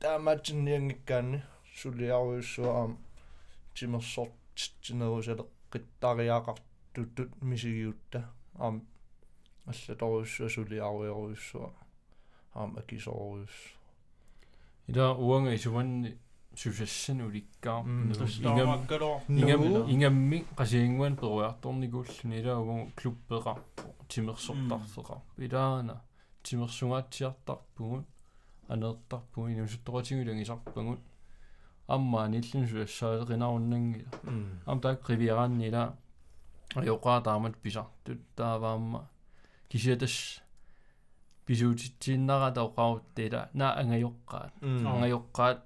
таамаатсинниангиккаанни 0.00 1.42
сулиаруйуссуаам 1.80 2.98
тимерсорт 3.74 4.32
тинерусале 4.82 5.44
қиттариаақартуттут 5.72 7.30
мисигиутта 7.40 8.28
аам 8.58 8.82
аллаторуйуссуа 9.66 10.48
сулиаруйоруйуссуа 10.48 11.70
аам 12.54 12.76
акисоруйус 12.76 13.56
ида 14.88 15.12
уанга 15.14 15.54
исуванни 15.54 15.60
сусассан 15.64 15.64
уликкаа 15.64 16.04
ингам 16.04 16.04
таамааккалоо 16.04 16.04
ингам 16.04 16.14
ингамми 19.93 20.39
qasiinguan 20.59 21.13
peruartorniguulluni 21.21 22.35
ila 22.41 22.53
ugu 22.61 22.75
klubbeqarpu 22.97 23.83
timerssortarfeqa 24.11 25.15
ilaana 25.45 25.95
timersungaatiartarpugut 26.43 28.05
aneertarpugu 28.73 29.47
inusuttoqatigulungisarpagut 29.53 31.01
аммаани 31.95 32.37
иллун 32.41 32.67
сулассаалеқинаруннангила 32.71 34.11
ам 34.69 34.77
таак 34.83 35.09
ривиарааннила 35.09 35.83
аёқаатаамат 36.75 37.55
писартут 37.63 38.21
тааваамма 38.35 39.01
кисиатас 39.69 40.15
писуутитсииннарата 41.45 42.61
оқаруттила 42.67 43.49
на 43.53 43.67
ангайоққаат 43.81 44.51
ангайоққаат 44.61 45.59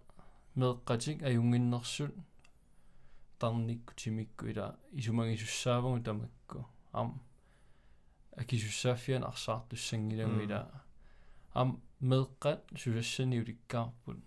меэққатик 0.54 1.22
аюнгиннэрсут 1.22 2.14
тарникку 3.38 3.94
тимикку 3.94 4.46
ила 4.46 4.76
исумагисуссаавагу 4.92 6.02
тамакку 6.02 6.66
ам 6.92 7.20
акисуссааффиан 8.36 9.24
арсаартуссангилагу 9.24 10.40
ила 10.46 10.60
ам 11.54 11.80
меэққат 12.00 12.60
сулассани 12.76 13.40
уликкаарпут 13.40 14.18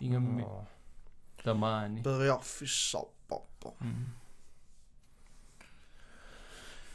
ингамми 0.00 0.44
тамаани 1.44 2.02
периарфиссарпарпо 2.02 3.74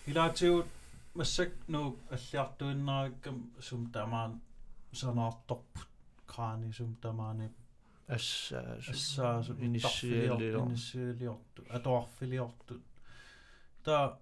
илаатигут 0.05 0.67
массак 1.15 1.51
нуу 1.67 1.97
аллиартуиннараккам 2.09 3.37
сум 3.61 3.91
тамаан 3.91 4.41
санаарторпут 4.91 5.87
краани 6.27 6.71
сум 6.71 6.95
тамаани 7.01 7.49
ассаа 8.16 8.78
ассаасу 8.92 9.52
иниссиаллио 9.66 10.64
иниссиалиорту 10.66 11.60
атоарфилиорту 11.76 12.80
та 13.84 14.18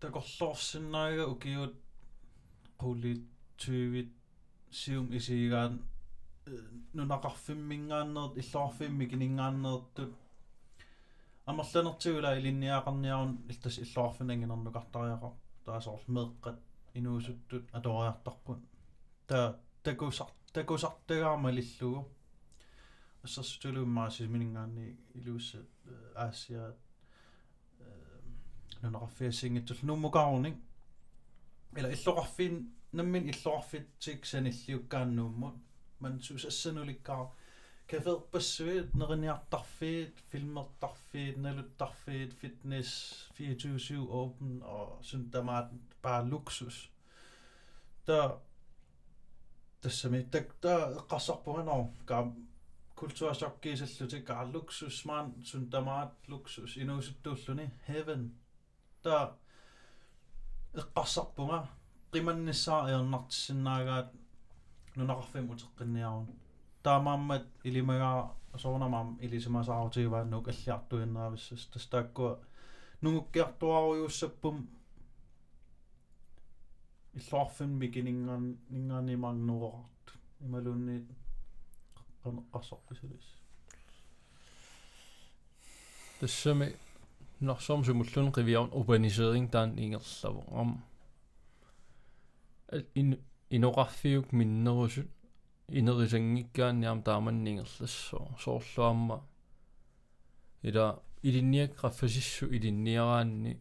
такорлоорсиннаага 0.00 1.26
укиут 1.34 1.74
quli 2.78 3.12
20 3.58 4.08
сиум 4.70 5.06
исигаан 5.18 5.82
нунақарфиммингааннерт 6.94 8.38
иллоарфимми 8.42 9.06
кинингааннерттут 9.10 10.12
амерланертигула 11.50 12.30
илинниақарниарун 12.38 13.32
иллтас 13.50 13.78
иллоарфинангинерну 13.84 14.70
картариақар 14.72 15.32
таасоор 15.66 16.02
меэққат 16.06 16.58
инуусуттут 16.94 17.64
аториартарпут 17.72 18.60
та 19.26 19.58
такусар 19.82 20.28
такусартагаарма 20.53 21.51
лиллугу 21.51 22.07
ассерсутулууммааси 23.23 24.27
минингаанни 24.27 24.97
илуусса 25.15 25.59
аасиа 26.15 26.73
нунақарфиассингитсул 28.81 29.77
нуммукаарунин 29.89 30.55
ила 31.77 31.89
иллоқарфин 31.95 32.55
наммин 32.91 33.29
иллоқарфитсик 33.31 34.25
саниллиуккааннууммут 34.25 35.55
man 36.03 36.19
susassanulikkaa 36.21 37.23
каферпассуит 37.91 38.93
нерниартарфиит 38.99 40.15
филмертарфиит 40.31 41.37
налуттарфиит 41.37 42.33
фитнес 42.41 42.89
24/7 43.39 44.07
open 44.21 44.63
og 44.63 44.99
sådan 45.01 45.29
der 45.33 45.43
meget 45.43 45.69
bare 46.01 46.29
luksus 46.29 46.91
der 48.07 48.39
тассами 49.82 50.22
такта 50.22 50.94
эққарсарпуганаа 50.98 51.90
каа 52.06 52.32
культуурсоккиисаллути 52.96 54.20
каа 54.28 54.44
луксус 54.54 55.04
маан 55.04 55.34
сунтамаат 55.44 56.12
луксус 56.28 56.76
инуусуттууллуни 56.76 57.70
heaven. 57.88 58.30
Та 59.02 59.36
эққарсарпунга 60.74 61.68
қиманниссаа 62.12 62.88
иернартиссиннаагаат 62.90 64.08
нунақарфим 64.96 65.50
утеққинниарун 65.52 66.26
таамааммат 66.82 67.46
илимагаа 67.64 68.34
соорнамаам 68.56 69.18
илисимасаарутигава 69.20 70.24
нук 70.24 70.48
аллиартуиннерависсас 70.48 71.66
тастааккуа 71.72 72.38
нугуккиартуаруйуссаппум 77.14 77.18
иллоарфин 77.18 77.78
микинингаан 77.78 78.58
нингааннимаарнуорарт 78.70 80.06
ималуунниит 80.40 81.06
qanеққарсорписулис 82.22 83.26
тассами 86.20 86.76
нарсорм 87.40 87.84
сумуллун 87.84 88.32
qivиарун 88.32 88.72
урбанисеринг 88.72 89.50
таан 89.50 89.78
ингерлаву 89.78 90.44
ам 90.50 90.84
ин 92.94 93.18
иноқарфиук 93.50 94.32
миннерусут 94.32 95.08
инерисангиккаанниам 95.68 97.02
тааманнингерлассоо 97.02 98.36
соорлуамма 98.38 99.22
ила 100.62 101.02
илинниак 101.22 101.82
раффасиссу 101.82 102.46
илинниараанни 102.46 103.60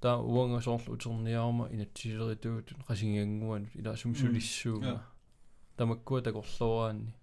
та 0.00 0.18
уанга 0.18 0.60
соорлу 0.60 0.94
утерниарма 0.94 1.68
инатсилеритуут 1.70 2.72
qasingangguanut 2.88 3.70
ила 3.74 3.96
сумсулиссууга 3.96 5.02
тамаккуа 5.76 6.22
такорлуараанни 6.22 7.14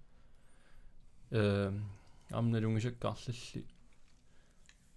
э 1.31 1.71
амналунгисаккаарлалли 2.31 3.65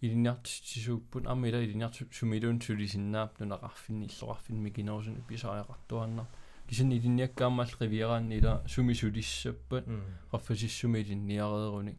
илинниартисууппут 0.00 1.26
амма 1.26 1.48
ила 1.48 1.62
илинниарту 1.64 2.06
сумилуун 2.12 2.60
сулисиннаап 2.60 3.38
нунақарфинни 3.40 4.06
иллоқарфинми 4.06 4.70
кинерусуни 4.70 5.20
писариақартуаннар 5.28 6.26
кисин 6.68 6.92
илинниаккааммал 6.92 7.68
ривиараанни 7.80 8.36
ила 8.36 8.64
сумисулиссаппат 8.68 9.84
раффасиссуми 10.32 11.00
илинниарееруни 11.00 11.98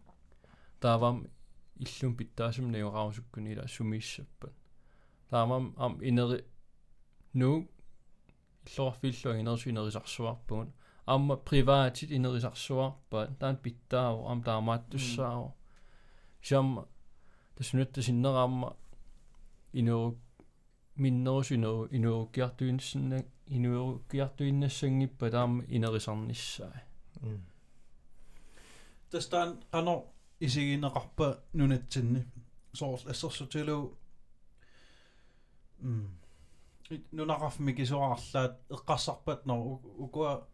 таавам 0.79 1.27
иллум 1.77 2.15
питтаасум 2.15 2.71
наюраусуккуни 2.71 3.53
ила 3.53 3.67
сумииссаппат 3.67 4.53
таамам 5.29 5.73
ам 5.77 5.99
инери 6.01 6.43
nu. 7.33 7.67
Иллорфиллуа 8.67 9.39
инерсу 9.39 9.69
инерисарсуарпугун 9.69 10.73
аама 11.05 11.37
приваатит 11.37 12.11
инерисарсуарпа 12.11 13.27
таан 13.39 13.57
питтааву 13.57 14.27
ам 14.27 14.43
таамааттуссааву 14.43 15.55
сиам 16.41 16.85
таснутта 17.55 18.01
синнераама 18.01 18.75
инеру 19.73 20.17
миннерус 20.95 21.51
инеру 21.51 21.87
инеруккиартуинссинна 21.91 23.23
инеруккиартуиннассангиппа 23.47 25.31
таама 25.31 25.63
инерисарниссаа 25.63 26.83
тастаан 29.11 29.63
qano 29.71 30.05
исигинеқарпа 30.39 31.39
нунатсинни 31.53 32.25
соорл 32.73 33.07
ассерсутилу 33.07 33.97
м 35.81 36.19
нунақарфми 37.11 37.73
кисуаарлаат 37.73 38.53
эққарсарпат 38.75 39.45
нор 39.45 39.59
укуа 40.05 40.47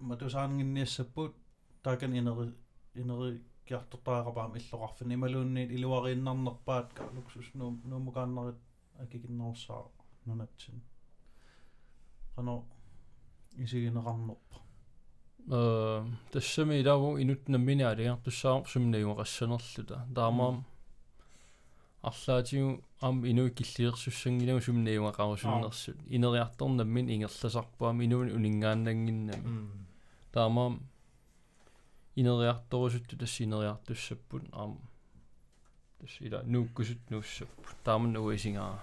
матусаангинниассаппут 0.00 1.34
таакан 1.82 2.12
инери 2.20 2.54
инери 2.94 3.42
киартортаақапаам 3.68 4.56
иллоқарфин 4.58 5.14
ималуунниит 5.14 5.70
илуарииннарнерпаат 5.76 6.92
карлуксус 6.94 7.48
нуу 7.54 7.70
нуумукааннерит 7.84 8.58
акикиннерсаа 8.98 9.84
нунатсин. 10.26 10.82
Qano 12.36 12.64
исигинеқарнерпа 13.56 14.56
э 15.48 16.04
тассами 16.32 16.80
илаву 16.80 17.18
инутнаммини 17.22 17.82
алиартуссаа 17.82 18.64
сумнаюақассанерлута 18.64 20.06
таамаам 20.14 20.64
арлаатигу 22.10 22.82
ам 23.00 23.24
инуи 23.24 23.50
киллиерсуссангинагу 23.50 24.60
сумнаюақарусуннерсут 24.66 25.96
инериарторнаммин 26.16 27.06
ингерласарпуам 27.14 28.02
инуни 28.04 28.32
унингааннангиннами 28.38 29.68
таамаам 30.32 30.74
инериарторусутту 32.16 33.16
тассинериартуссаппут 33.16 34.42
аам 34.52 34.78
тассила 36.00 36.42
нууккусут 36.44 36.98
нууссаппут 37.10 37.76
тааман 37.84 38.16
уисингаа 38.16 38.80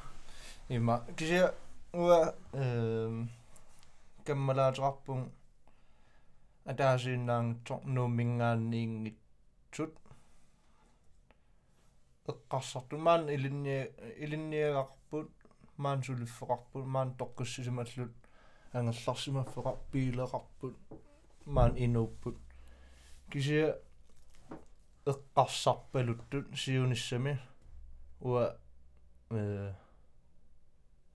има 0.70 1.04
кися 1.18 1.54
уа 1.94 2.34
эм 2.54 3.30
каммалаатерарпун 4.26 5.32
атаасииннаангтор 6.66 7.80
нуумингаанниингитсут 7.86 9.94
эққарсарту 12.28 12.98
маан 12.98 13.30
илинниа 13.30 13.90
илинниагаарпут 14.18 15.32
маан 15.78 16.04
сулиффеқарпут 16.04 16.86
маан 16.86 17.16
тоққиссисималлут 17.20 18.14
ангерларсимаффеқар 18.74 19.78
пилеқарпут 19.92 20.76
маан 21.46 21.76
инууппут 21.78 22.38
кися 23.32 23.80
эққарсарпалуттут 25.06 26.56
сиуниссами 26.56 27.40
уа 28.20 28.58
э 29.32 29.74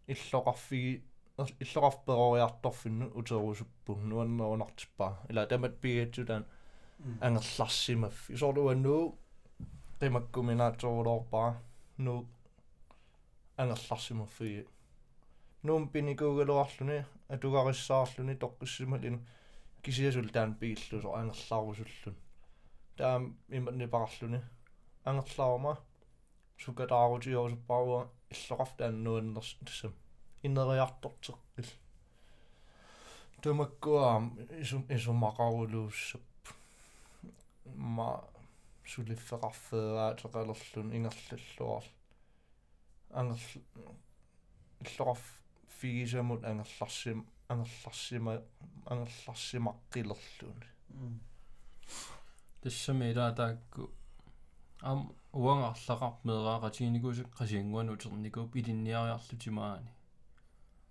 иллоқарфиги 0.09 1.05
иллоқарперориарторфинну 1.39 3.11
утерусуппун 3.15 4.09
нуаннерунартиппаа 4.09 5.21
ила 5.29 5.47
тамат 5.47 5.79
пиатсутаан 5.81 6.47
ангерларсимаффи 7.21 8.33
исорлуаннуу 8.33 9.19
qimаккуминааторулоорпара 10.01 11.61
нуу 11.99 12.27
ангерларсимаффиги 13.57 14.67
нуум 15.67 15.89
пиникуугалуарлүни 15.95 16.99
атугариссаарлүни 17.35 18.35
тоққиссималину 18.43 19.21
кисиасул 19.83 20.29
таан 20.35 20.55
пииллусо 20.61 21.15
ангерлаарусуллун 21.21 22.17
таам 22.99 23.31
иматни 23.49 23.87
парарлүни 23.95 24.43
ангерлаарма 25.05 25.75
сукатаарутиорусуппаруа 26.65 28.03
иллоқарф 28.37 28.77
таан 28.79 29.03
нуаннерс 29.05 29.57
тассам 29.65 29.95
иннериартортеққил 30.43 31.73
тумаккуаам 33.43 34.25
исум 34.61 34.83
исумақарулууссап 34.89 36.55
ма 37.97 38.09
сулиффеқарфеераа 38.86 40.16
теқалерлун 40.22 40.88
ингерллуар 40.98 41.86
ангерл 43.20 43.64
иллоқарф 44.82 45.24
фигисамут 45.80 46.44
ангерларсим 46.44 47.26
ангерларсима 47.50 48.42
ангерларсимаққилерлун 48.86 50.60
тассами 52.62 53.12
илаатаакку 53.12 53.90
ам 54.82 55.00
уангарлақар 55.34 56.14
меэрааратигникусик 56.24 57.28
қасиангуану 57.40 57.94
утерникууп 57.94 58.56
илинниариарлутимаани 58.56 59.92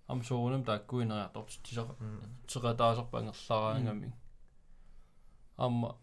ам 0.07 0.23
соорунам 0.23 0.63
тааккуинериартort 0.63 1.51
тисера 1.63 1.95
теқатаасерпа 2.47 3.19
ангерлараангами 3.19 4.13
амма 5.57 5.97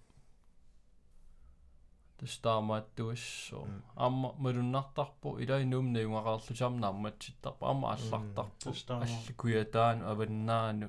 тастаамааттуиссоо 2.24 3.68
амма 3.96 4.30
малуннартарпу 4.38 5.38
илай 5.44 5.66
нуумнаюнгақарлу 5.66 6.56
самнаамматситтарпа 6.62 7.70
амма 7.72 7.94
аллартарпу. 7.94 8.74
Алликуятаану 9.06 10.08
аваннаану 10.12 10.88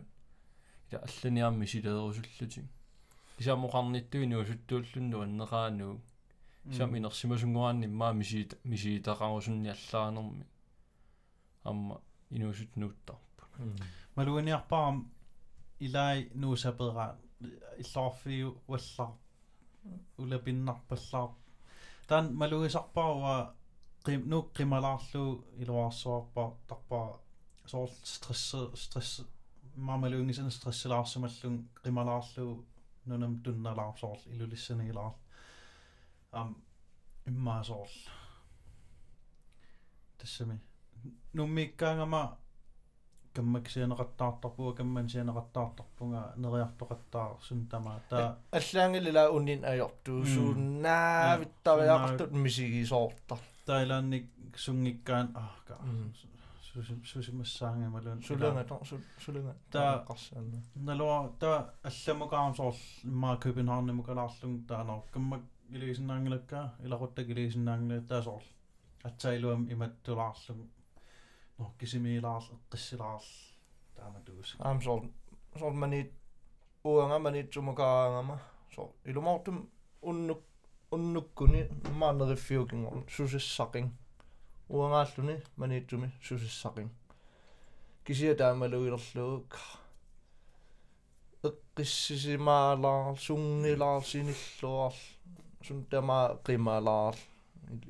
ила 0.90 1.00
алланиарми 1.06 1.66
силеерусуллутик 1.66 2.64
исамоқарниттуи 3.38 4.26
нуусуттууллунну 4.26 5.22
аннераану 5.26 6.00
сам 6.76 6.96
инерсимасунгуаанни 6.96 7.86
маа 7.86 8.12
мисиит 8.12 8.58
мисиитақарусунни 8.64 9.74
аллаанерми 9.76 10.46
амма 11.64 12.00
инуусут 12.30 12.76
нууттарпу 12.76 13.42
малуиниарпарам 14.14 15.10
илай 15.80 16.30
нуусапераат 16.34 17.18
иллорфиу 17.82 18.56
уаллар 18.68 19.10
улапиннарпаллаар 20.22 21.30
таан 22.08 22.26
малуисарпаруа 22.40 23.36
qim 24.06 24.20
nuuk 24.32 24.46
qimalaarlu 24.56 25.24
iluarsuarpa 25.62 26.44
tarpa 26.68 27.00
soort 27.72 27.96
stress 28.14 28.54
stress. 28.84 29.10
Maamaluungisana 29.76 30.50
stressilaarsumalluun 30.50 31.56
qimalaarlu 31.82 32.46
nunam 33.06 33.34
tunnalaar 33.44 33.96
soort 34.02 34.22
ilulissanilaar 34.32 35.12
am 36.32 36.50
immaa 37.30 37.62
soort 37.70 37.96
тассами 40.18 40.56
нуммиккаангама 41.36 42.22
каммаксианеқаттаартарпуга 43.36 44.72
каммансианеқаттаартарпунга 44.80 46.22
нериартоқаттаар 46.42 47.32
сунтама 47.48 47.94
таа 48.10 48.28
аллаангилила 48.58 49.24
уннин 49.36 49.60
ajortu 49.72 50.12
suunnaavиттариаақартут 50.34 52.30
мисигисоорта 52.44 53.34
таилаанник 53.66 54.26
сунгиккаан 54.64 55.26
аа 55.42 55.56
ка 55.66 55.74
сусимассаангамалун 57.10 58.18
сулунга 58.22 58.64
сулунга 59.24 59.52
таа 59.70 59.94
қарсаана 60.08 60.58
налуа 60.88 61.18
таа 61.42 61.58
алламукаам 61.90 62.52
соор 62.58 62.76
имаа 63.04 63.36
københavnimukalaarlung 63.44 64.56
таанер 64.70 65.00
каммак 65.14 65.42
илисиннаангилакка 65.76 66.60
иларуттак 66.84 67.26
илисиннаангила 67.32 68.02
таа 68.10 68.22
соор 68.28 68.44
атсаилуам 69.08 69.62
иматтулаарлуг 69.74 70.68
nuqkisimi 71.58 72.16
ilaarl 72.18 72.46
eqqissilaarl 72.56 73.28
taama 73.96 74.18
tuus 74.26 74.56
aam 74.66 74.78
sort 74.86 75.04
sort 75.60 75.76
manit 75.82 76.10
uangamanit 76.90 77.48
sumakaangama 77.54 78.36
sort 78.74 78.92
ilumortum 79.10 79.56
unnuk 80.10 80.42
unnukkuni. 80.94 81.60
Maaneriffiukingor 82.00 83.02
susissaqing 83.16 83.88
uangaalluni 84.76 85.34
maniitsumi 85.60 86.08
susissaqing 86.26 86.90
kisia 88.04 88.34
taamaluilerluuk 88.40 89.52
eqqissisimaalaarl 91.48 93.16
sungilaarl 93.26 94.04
sinilluarl 94.10 95.00
suntama 95.66 96.18
qimaalaarl 96.46 97.20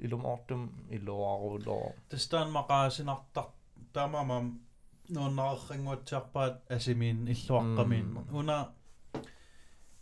ilumortum 0.06 0.62
illuaruulor 0.96 1.92
tastaan 2.08 2.48
maqaasinartaq 2.58 3.53
мақаасинартар 3.94 4.10
таамамам 4.10 4.60
нууннааррингуатсиарпаат 5.08 6.70
асимиин 6.70 7.26
иллуаққамиин 7.28 8.08
уна 8.32 8.72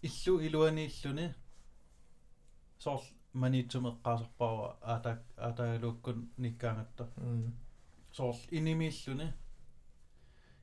иллу 0.03 0.41
илуани 0.41 0.87
иллуни 0.87 1.35
соор 2.79 3.01
маниитсум 3.35 3.87
эққаасарпаруа 3.87 4.77
аата 4.83 5.23
аатагалууккун 5.37 6.31
никкаангатта 6.39 7.05
soorl 8.13 8.39
inimiilluni 8.51 9.29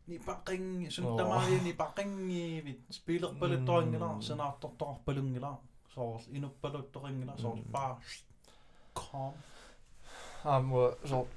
nipaqing 0.07 0.85
Oo. 0.85 0.91
suntamaari 0.91 1.59
nipaqingiivit 1.63 2.81
spiilerpaluttoringila 2.97 4.07
Mm. 4.13 4.21
senaartortorpalungila 4.21 5.51
soorl 5.93 6.23
inuppaluttoringila 6.37 7.33
soorl 7.37 7.59
Mm. 7.61 7.71
bare 7.71 7.95
calm 8.99 9.33
аамуа 10.45 10.87
соо 11.09 11.27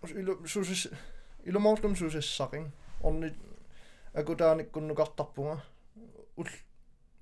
кигорлэрмани 0.00 0.06
тумиккама 0.06 0.20
илу 0.20 0.46
сусис 0.46 0.88
илумаарлум 1.44 1.94
сусиссақин 1.96 2.70
орни 3.02 3.34
акутааниккуннукартарпунга 4.14 5.62
ул 6.36 6.48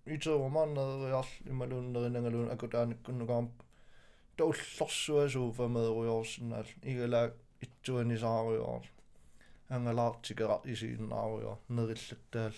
итерумааннериарл 0.07 1.33
ималууннеринангалуун 1.51 2.51
акутааниккуннукаам 2.51 3.51
тауллорсуасуу 4.37 5.53
фамееруйорсинаал 5.53 6.69
игалаа 6.83 7.33
итсуанисааруйоор 7.65 8.85
ангалаартикерар 9.75 10.61
исииннааруйоо 10.73 11.57
нериллаттаал 11.69 12.57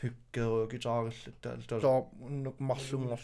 хykkeruo 0.00 0.66
гитаариллаттаал 0.72 1.62
таа 1.68 1.98
уннук 2.26 2.60
марлунгор 2.60 3.22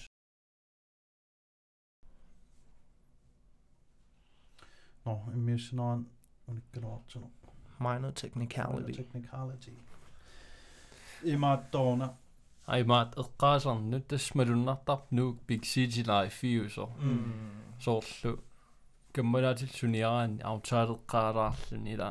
no 5.05 5.13
immissionaan 5.33 6.05
unikkaluartunu 6.47 7.27
minor 7.79 8.11
technicality. 8.21 8.91
Technicality. 8.93 9.71
Imaattoona 11.33 12.07
ai 12.73 12.83
maat 12.91 13.11
eqqaasarnut 13.23 14.05
tasmalunnartarp 14.07 15.03
nuuk 15.11 15.37
big 15.47 15.63
city 15.63 16.03
life 16.11 16.35
fiuso 16.41 16.85
soorlu. 17.85 18.33
Kammalaatil 19.15 19.67
suniaraani 19.79 20.37
autaaleqqaalaarlun 20.51 21.87
ila 21.93 22.09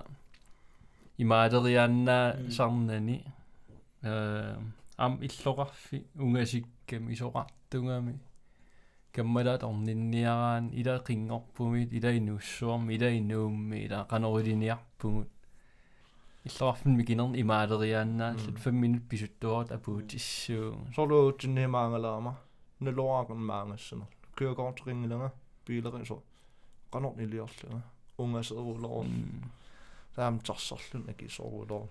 imaateriannaa 1.22 2.26
Mm. 2.34 2.50
sarnani 2.56 3.16
э 4.10 4.56
am 5.04 5.14
иллоqarfi 5.26 5.98
ungasikkam 6.24 7.04
isoqartungami 9.11 9.13
каммалаат 9.13 9.63
орнинниараан 9.63 10.69
ила 10.73 10.99
қингорпумит 11.07 11.93
ила 11.93 12.11
инуссуарми 12.17 12.93
ила 12.95 13.09
инуумми 13.09 13.77
ила 13.85 14.05
канорилиниарпугут 14.09 15.29
иллоqarfimmi 16.45 17.03
кинерни 17.03 17.41
имаалериааннааллут 17.41 18.57
5 18.59 18.71
минут 18.71 19.03
писуттуарат 19.09 19.71
апуутиссуу 19.71 20.77
сорлуутинниимаангалаама 20.95 22.33
налуаакун 22.79 23.41
маангассанер 23.45 24.07
kørekortringilanga 24.37 25.29
bileri 25.65 26.05
so 26.05 26.21
qanor 26.91 27.13
iliorlunga 27.23 27.81
ungaserulor 28.17 29.05
taam 30.15 30.39
tarsorlun 30.39 31.03
akisorulor 31.09 31.87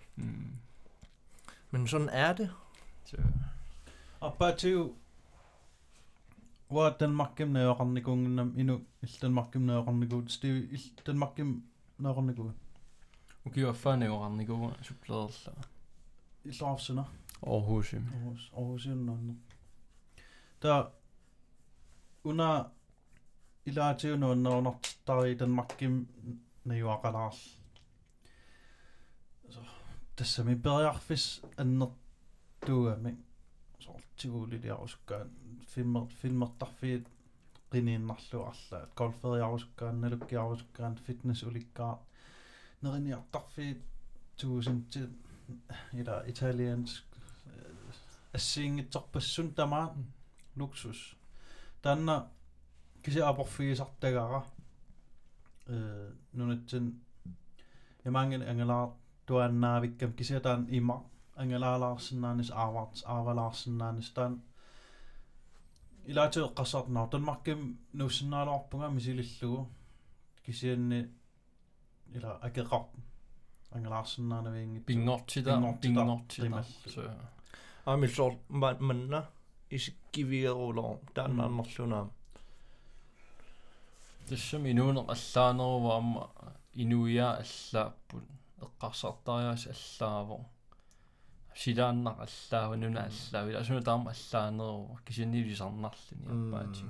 men 1.71 1.87
sådan 1.87 2.09
er 2.09 2.33
det 2.33 2.51
Wa 6.72 6.90
Danmarkim 7.00 7.52
na 7.52 7.72
oqarnikungen 7.72 8.36
nam 8.36 8.54
inu 8.58 8.76
il 9.04 9.16
Danmarkim 9.22 9.66
na 9.66 9.80
oqarnikuut 9.80 10.30
sti 10.30 10.48
il 10.48 10.86
Danmarkim 11.06 11.62
na 12.00 12.10
oqarnikuut. 12.10 12.56
Uki 13.46 13.66
waffane 13.66 14.10
oqarnikuut 14.10 14.78
suplerla. 14.88 15.54
Illarfsuna. 16.46 17.04
Aarhusim. 17.46 18.06
Aarhus 18.14 18.52
Aarhusim 18.54 19.06
nanne. 19.06 19.36
Da 20.62 20.92
una 22.24 22.70
ilaatiunu 23.66 24.32
annerunartittari 24.32 25.40
Danmarkim 25.40 26.08
najuaqalaarl. 26.66 27.42
So 29.50 29.60
tassami 30.16 30.56
periarfis 30.56 31.42
annertuami. 31.58 33.18
soortiguuliliarusukkaan 33.81 35.31
filmer 35.67 36.07
filmertarfiit 36.21 37.09
qiniinnarlu 37.71 38.43
arlaat 38.43 38.95
golferiarusukkaan 38.97 40.01
nalukkiarusukkaan 40.01 40.95
fitness 40.95 41.43
ulikkaa 41.43 42.07
neriniartarfiit 42.83 43.83
tuusinti 44.41 45.01
ila 45.95 46.23
italiensk 46.27 47.05
ассиингитсарпассун 48.35 49.55
тамаа 49.55 49.97
луксус 50.57 51.01
таанна 51.83 52.17
киси 53.03 53.21
апорфигисартагара 53.31 54.41
э 55.75 55.77
нунатсин 56.33 56.87
ямангин 58.05 58.43
ангалаар 58.51 58.91
туаннаавиккам 59.27 60.13
кисиатаан 60.13 60.67
има 60.71 60.97
ангалаалаарсинаанис 61.42 62.50
ааварт 62.64 62.94
аавалаарсинаанис 63.14 64.10
таан 64.16 64.34
илаатио 66.12 66.48
qassarnaa 66.58 67.08
танмарким 67.12 67.62
нуссиннаалуарпунга 68.00 68.88
мисилиллугу 68.98 69.62
кисианни 70.46 71.00
ила 72.16 72.32
акеқар 72.48 72.84
ангалаарсинаанавиинги 73.76 74.80
пингортита 74.90 75.52
Pingortita, 75.52 75.82
пингортита 75.82 76.42
прималлу. 76.42 76.66
så 76.94 77.02
амиллор 77.86 78.34
манна 78.50 79.20
исиккивиерулор 79.70 81.00
тааннааннерлунаа 81.16 82.10
тассами 84.28 84.72
инуунеқ 84.74 85.08
аллаанеруаама 85.16 86.30
инуиа 86.74 87.30
аллааппут 87.44 88.24
эққарсартариас 88.66 89.64
аллааво 89.74 90.46
силааннақ 91.56 92.18
аллаава 92.26 92.76
нуна 92.78 93.02
аллаавила 93.10 93.60
асуна 93.60 93.82
таама 93.84 94.12
аллаанерува 94.12 95.00
кисиннилисарнарлини 95.06 96.26
аппаати 96.36 96.86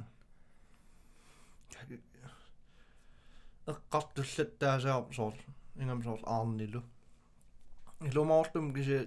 эққартуллаттаасаа 3.71 4.99
соор 5.17 5.35
ингам 5.81 6.03
соор 6.03 6.21
аарнилу 6.25 6.81
илумаортум 8.07 8.73
киси 8.75 8.97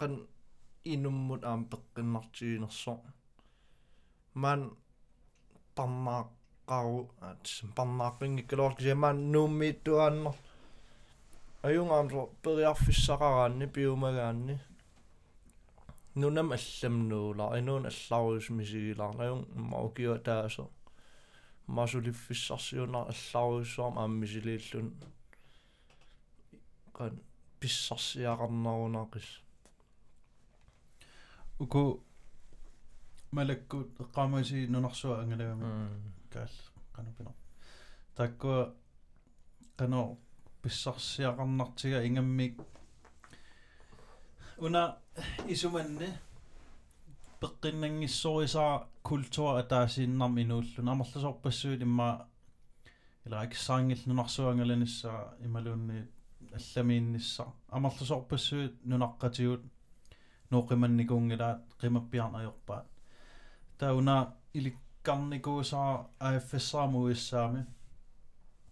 qan 0.00 0.12
инуммут 0.84 1.44
аам 1.44 1.62
пеққиннартигинерсо 1.72 2.94
ман 4.34 4.60
парнааққару 5.76 6.98
ат 7.28 7.44
парнааққингиккалоор 7.76 8.74
киси 8.78 8.94
ман 9.04 9.16
нууммииттуааннер 9.32 10.36
аюнгаам 11.68 12.10
соо 12.10 12.26
периарфиссақараанни 12.42 13.66
пиумагаанни 13.74 14.54
нунам 16.14 16.52
алламнуулар 16.52 17.58
инуун 17.58 17.86
алларуус 17.86 18.50
мисигилар 18.50 19.20
аюн 19.20 19.46
маукио 19.54 20.18
таасо 20.18 20.68
масулиффиссарсиунар 21.66 23.06
алларуусуарм 23.12 23.98
ааммисилииллун 23.98 24.92
qan 26.96 27.12
писсарсиақарнарунақис 27.60 29.28
уку 31.58 32.04
малаккут 33.30 33.88
эққамаси 34.04 34.66
нунарсуа 34.66 35.22
ангалавами 35.22 36.02
каал 36.32 36.54
канапина 36.92 37.32
таккуа 38.16 38.74
кано 39.76 40.18
писсарсиақарнартига 40.62 42.04
ингаммик 42.06 42.60
уна 44.62 44.96
исуманне 45.48 46.08
пеққиннангиссорисаа 47.40 48.86
культура 49.02 49.58
атаасииннарми 49.58 50.42
инууллун 50.42 50.88
амерласорпассуит 50.88 51.82
имма 51.82 52.28
ила 53.24 53.40
аксаангил 53.40 53.98
нунарсуангаланissaа 54.06 55.34
ималуунни 55.46 56.06
алламииннисса 56.58 57.46
амерласорпассуит 57.76 58.74
нунаққатигут 58.90 59.64
нооқиманникуунгилаат 60.52 61.62
қимаппиарнаёрпаат 61.80 62.86
тауна 63.78 64.16
иликкарникуусаа 64.58 66.06
афссаамуиссаами 66.20 67.66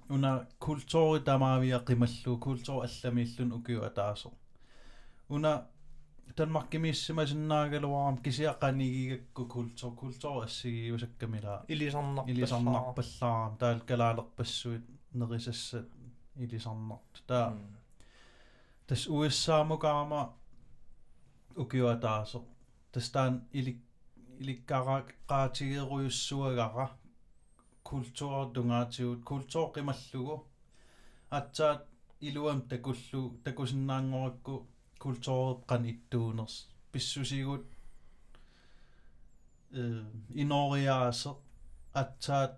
уна 0.08 0.46
культури 0.60 1.24
тамаавиа 1.24 1.78
қималлу 1.88 2.38
культур 2.38 2.84
алламииллун 2.86 3.52
укиу 3.58 3.82
атаасо 3.82 4.30
уна 5.28 5.52
танмаркимииссимасиннаагалуарам 6.36 8.16
кисиақанигигакку 8.24 9.46
культур 9.46 9.94
культур 9.94 10.44
ассигиусаккамила 10.44 11.64
илисарнар 11.68 12.24
илисарнарпаллаарам 12.30 13.56
таал 13.60 13.80
калаалерпассуит 13.88 14.84
нерисассат 15.12 15.86
илисарнарт 16.36 17.14
таа 17.26 17.56
тас 18.86 19.02
уиссаамукаама 19.06 20.22
укиуатаасо 21.62 22.38
тастаан 22.92 23.34
илик 23.58 23.78
иликкара 24.40 24.96
qaatigeeruйussуагара 25.30 26.86
kultuortungaatigut 27.88 29.20
kultuor 29.30 29.66
qimallugu 29.74 30.36
atsaat 31.38 31.80
iluam 32.28 32.60
takullu 32.70 33.20
takusinnaangorakku 35.00 35.64
kultuoreqqan 35.64 35.84
ittuuners 35.86 36.68
pissusigut 36.92 37.66
э 39.72 39.82
иноориаасе 40.34 41.30
атсаат 41.94 42.54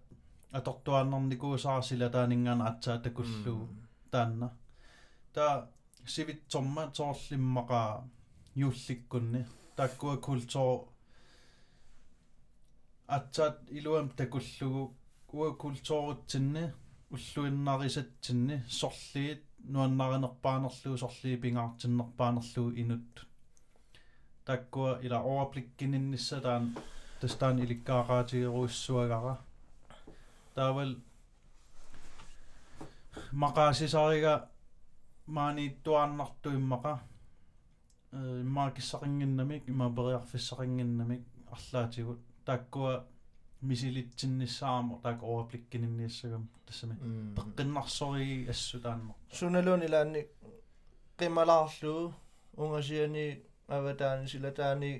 аторtuannarnikuusaarsila 0.52 2.08
taaningaana 2.08 2.64
atsaa 2.70 2.98
takullu 2.98 3.68
таанна 4.10 4.48
та 5.32 5.68
сивитсорма 6.06 6.84
тоорлиммақаа 6.96 8.04
юулликкунни 8.56 9.46
таккуа 9.76 10.16
культур 10.16 10.78
атсаат 13.16 13.56
илуам 13.78 14.08
такуллугу 14.20 14.82
уа 15.32 15.48
культуурутсинни 15.64 16.64
уллуиннарисатсинни 17.14 18.56
сорлиит 18.68 19.51
нуаннаринерпаанерлуу 19.64 20.96
сорлии 20.98 21.36
пингаартиннерпаанерлуу 21.36 22.72
инут 22.82 23.26
таккуа 24.44 24.98
ила 25.02 25.18
overblikkinninnissa 25.32 26.40
таан 26.40 26.64
тастаан 27.20 27.58
иликкаагаатигеруиссуагара 27.64 29.36
таавал 30.54 30.94
maqaasisariga 33.42 34.34
maaniittuaannartuimmaqa 35.36 36.92
иммаакиссақингиннамик 38.44 39.68
имапериарфиссақингиннамик 39.68 41.22
арлаатигут 41.54 42.20
тааккуа 42.44 43.04
мисилитсиннissaamo 43.68 44.94
таак 45.02 45.20
overblikkinniissagam 45.22 46.44
тассами. 46.66 46.94
Пеққиннарсориги 47.36 48.48
ассу 48.52 48.80
таанна 48.80 49.14
суналуун 49.38 49.82
илаанни 49.82 50.22
қималаарлуу 51.18 52.12
унгасиани 52.56 53.26
аватаани 53.68 54.26
силатаани 54.28 54.90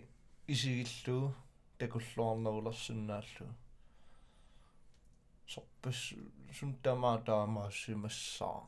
исигиллуу 0.46 1.34
такуллуарнерулерсиннааллу 1.78 3.46
сорпас 5.52 6.00
сунтамаа 6.58 7.18
таамаассимассаа 7.26 8.60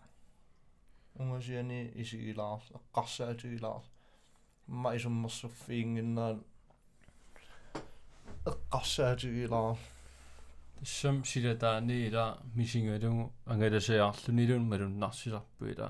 унгасиани 1.21 1.81
исигилаар 2.03 2.63
эққарсаатигилаар 2.79 3.85
ма 4.67 4.91
исуммерсуффиингиннаан 4.97 6.45
эққарсаатигилаар 8.51 9.79
тассам 10.79 11.25
силатаани 11.25 11.95
ила 12.09 12.25
мисингалугу 12.55 13.33
ангаласаарлунилун 13.47 14.65
малуннарсиларпу 14.71 15.65
ила 15.73 15.89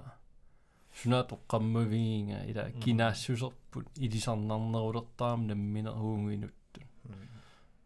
суна 0.98 1.20
тоққаммавигинга 1.30 2.38
ила 2.50 2.64
кинаассусерпут 2.82 3.86
илисарнарнерулертаам 4.04 5.46
наммина 5.48 5.90
уунгинуттун 5.92 6.86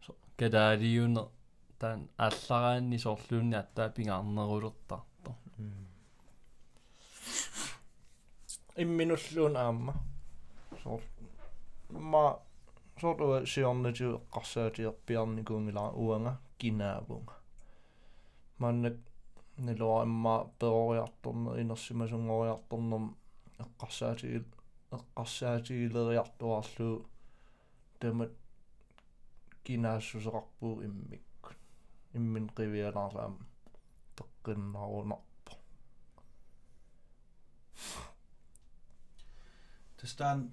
со 0.05 0.11
кадаалиуне 0.39 1.23
таан 1.79 1.99
аллараанни 2.17 2.97
соорлуунни 3.05 3.55
аттаа 3.63 3.89
пингаарнерулертарто 3.95 5.31
имминуллуун 8.83 9.55
аама 9.57 9.93
соор 10.83 11.01
ма 12.11 12.39
сооруа 12.99 13.45
сиорнатиу 13.45 14.11
эққарсаатиерпиарникуунгила 14.17 15.83
уанга 16.03 16.33
кинаавунга 16.59 17.35
маннак 18.59 18.97
нэлуаамма 19.57 20.35
перориарторнер 20.59 21.59
инерсимасунгориарторнерм 21.61 23.15
эққарсаатигил 23.63 24.45
эққарсаатигилериартуарлуу 24.91 27.05
тамат 27.99 28.31
кинаассусеқарпуу 29.63 30.83
иммикку 30.87 31.51
иммин 32.13 32.49
қивиалаарлаам 32.57 33.35
теққиннарунарпо 34.17 35.53
тастаан 39.97 40.51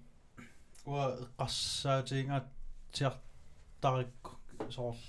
уа 0.87 1.05
эққарсаатиингаат 1.25 2.47
тиартарикку 2.93 4.31
соорл. 4.71 5.03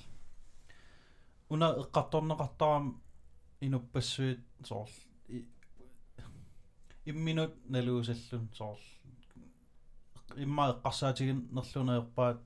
Уна 1.49 1.67
эққарторнеқартарам 1.81 3.01
инуппассуит 3.61 4.39
соорл. 4.63 4.89
Имминут 7.05 7.53
налуусаллун 7.69 8.49
соорл. 8.57 8.79
Имма 10.35 10.71
эққарсаатигин 10.73 11.47
нерлунеерпаат 11.51 12.39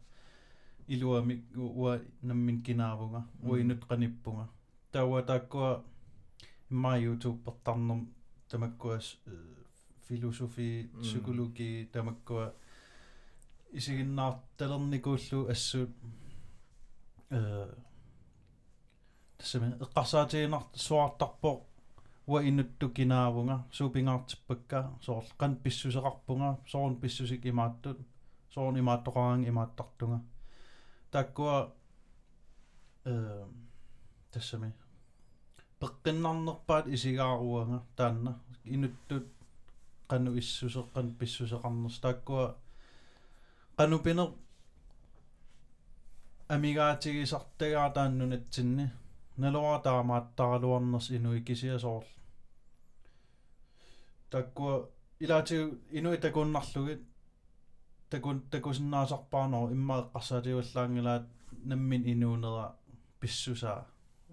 илуамик 0.88 1.42
уа 1.56 2.02
наммин 2.22 2.62
кинаавунга 2.62 3.28
уинут 3.44 3.86
каниппунга. 3.86 4.50
Тауа 4.92 5.24
тааккуа 5.24 5.84
имма 6.70 7.00
youtube 7.00 7.44
пертарнерм 7.46 8.14
тамаккуас 8.50 9.18
философи 10.08 10.90
психологи 11.02 11.90
тамаккуа 11.94 12.54
исигиннаарталерникууллу 13.72 15.50
ассуут 15.50 15.92
э 17.30 17.74
тассами 19.38 19.76
эққарсаатигинар 19.80 20.64
суартарпо 20.74 21.52
уа 22.28 22.44
инутту 22.50 22.90
кинаавунга 22.90 23.66
суупингаартиппакка 23.72 24.92
соорл 25.02 25.28
кан 25.38 25.56
писсусеқарпунга 25.56 26.60
соорн 26.68 26.96
писсусик 27.02 27.46
имааттут 27.46 28.00
соорн 28.54 28.80
имааттоқараан 28.80 29.48
имааттартунга 29.50 30.22
таккуа 31.12 31.74
э 33.06 33.46
тассами 34.32 34.74
пеққиннарнерпаат 35.80 36.88
исигааруанга 36.88 37.84
таанна 37.96 38.40
инуттут 38.64 39.26
qanu 40.12 40.36
issuseqqan 40.42 41.08
pissuseqarners 41.20 41.98
takkua 42.06 42.46
qanupiner 43.82 44.30
амигаатигисартагаа 46.54 47.90
тааннунатсинни 47.96 48.86
налуара 49.42 49.80
таамааттаралуарнерс 49.86 51.08
инуи 51.18 51.42
кисиасоорл 51.48 52.10
таккуа 54.32 54.76
илаатигу 55.24 55.66
инуи 55.98 56.18
такуннарлугит 56.26 57.02
такун 58.12 58.38
такусиннаасарпаарноо 58.52 59.72
имма 59.76 59.96
эққарсаатигуллаангилаат 60.02 61.26
наммин 61.70 62.04
инуунера 62.14 62.66
писсусаа 63.20 63.80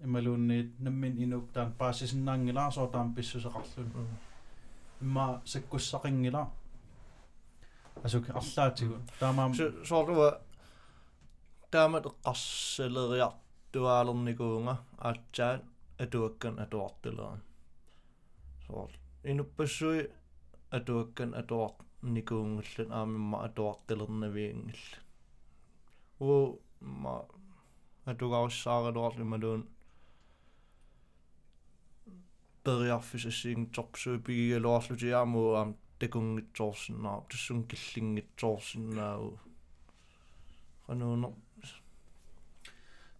ималуунниит 0.05 0.69
наммин 0.85 1.13
инук 1.23 1.45
таан 1.53 1.69
паасисиннаангилаа 1.79 2.71
соо 2.71 2.87
таам 2.93 3.15
писсусеқарлун 3.15 4.07
имма 5.01 5.41
саккуссақингила 5.51 6.43
асук 8.06 8.24
арлаатигу 8.40 8.96
таамаам 9.20 9.52
сооруа 9.90 10.28
таамат 11.74 12.04
эққарселериартуаалерникуунга 12.10 14.74
аатсаат 15.08 15.62
атуаккан 16.04 16.54
атуартулеран 16.64 17.40
соор 18.66 18.90
инуппассуи 19.30 20.00
атуаккан 20.78 21.30
атуарт 21.40 21.78
никуунгуллут 22.16 22.90
аамимма 22.98 23.36
атуартилернавиингилла 23.46 24.98
уу 26.20 26.44
ма 27.02 27.14
атугааруссааралуарлу 28.12 29.24
малуун 29.32 29.62
периарфисассиин 32.64 33.62
торпсуи 33.76 34.18
пигигалуарлутиаамуу 34.26 35.48
аам 35.60 35.70
такунгитсоорсинаа 35.98 37.24
туссун 37.28 37.64
киллингитсоорсинаау 37.70 39.38
qanуунер 40.86 41.32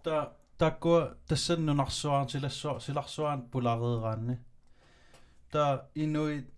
та 0.05 0.33
таккуа 0.59 1.17
тассаннунарсуаан 1.29 2.29
силассуа 2.29 2.81
силарсуаан 2.81 3.41
пулареераанни 3.51 4.37
та 5.51 5.89
инуит 5.95 6.49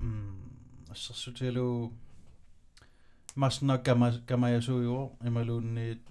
м 0.00 0.50
ассерсутилу 0.90 1.92
масна 3.36 3.78
кама 3.78 4.12
камаясуйуо 4.26 5.12
ималуунниит 5.28 6.02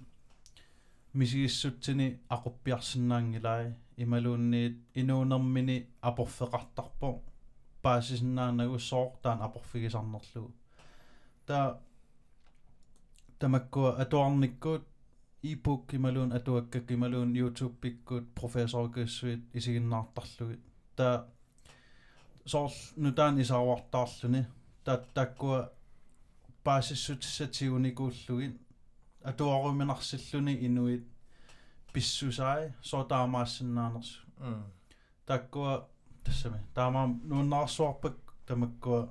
мисигиссутсини 1.12 2.20
ақуппиарсинаангилай 2.34 3.74
ималуунниит 3.96 4.76
инуунэрмини 4.94 5.86
апорфеқартарпо 6.00 7.20
паасисиннаанагу 7.83 8.79
соортаан 8.79 9.39
апорфигисарнерлугу 9.47 10.51
та 11.47 11.59
тамаккуа 13.39 13.89
атуарниккуут 14.03 14.83
ebook 15.51 15.93
imaluun 15.97 16.31
atuakkak 16.37 16.91
imaluun 16.95 17.35
youtube 17.41 17.75
pikkut 17.81 18.25
professor 18.39 18.85
kussuit 18.95 19.41
isiginnaartarlugit 19.59 20.63
ta 20.97 21.07
soorl 22.51 22.75
nutaan 23.03 23.39
isaaruartaarluni 23.43 24.41
ta 24.83 24.93
takkua 25.13 25.59
paasissutissatigunikuullugit 26.63 28.55
atuaruminarсиллуни 29.29 30.53
инуит 30.67 31.05
писсусаи 31.93 32.73
сотаамаассиннаанерсу 32.81 34.19
mm. 34.39 34.63
Таккуа 35.25 35.89
тассами 36.25 36.59
таамаа 36.75 37.07
нууннаарсуарпак 37.07 38.17
тамаккуа 38.47 39.09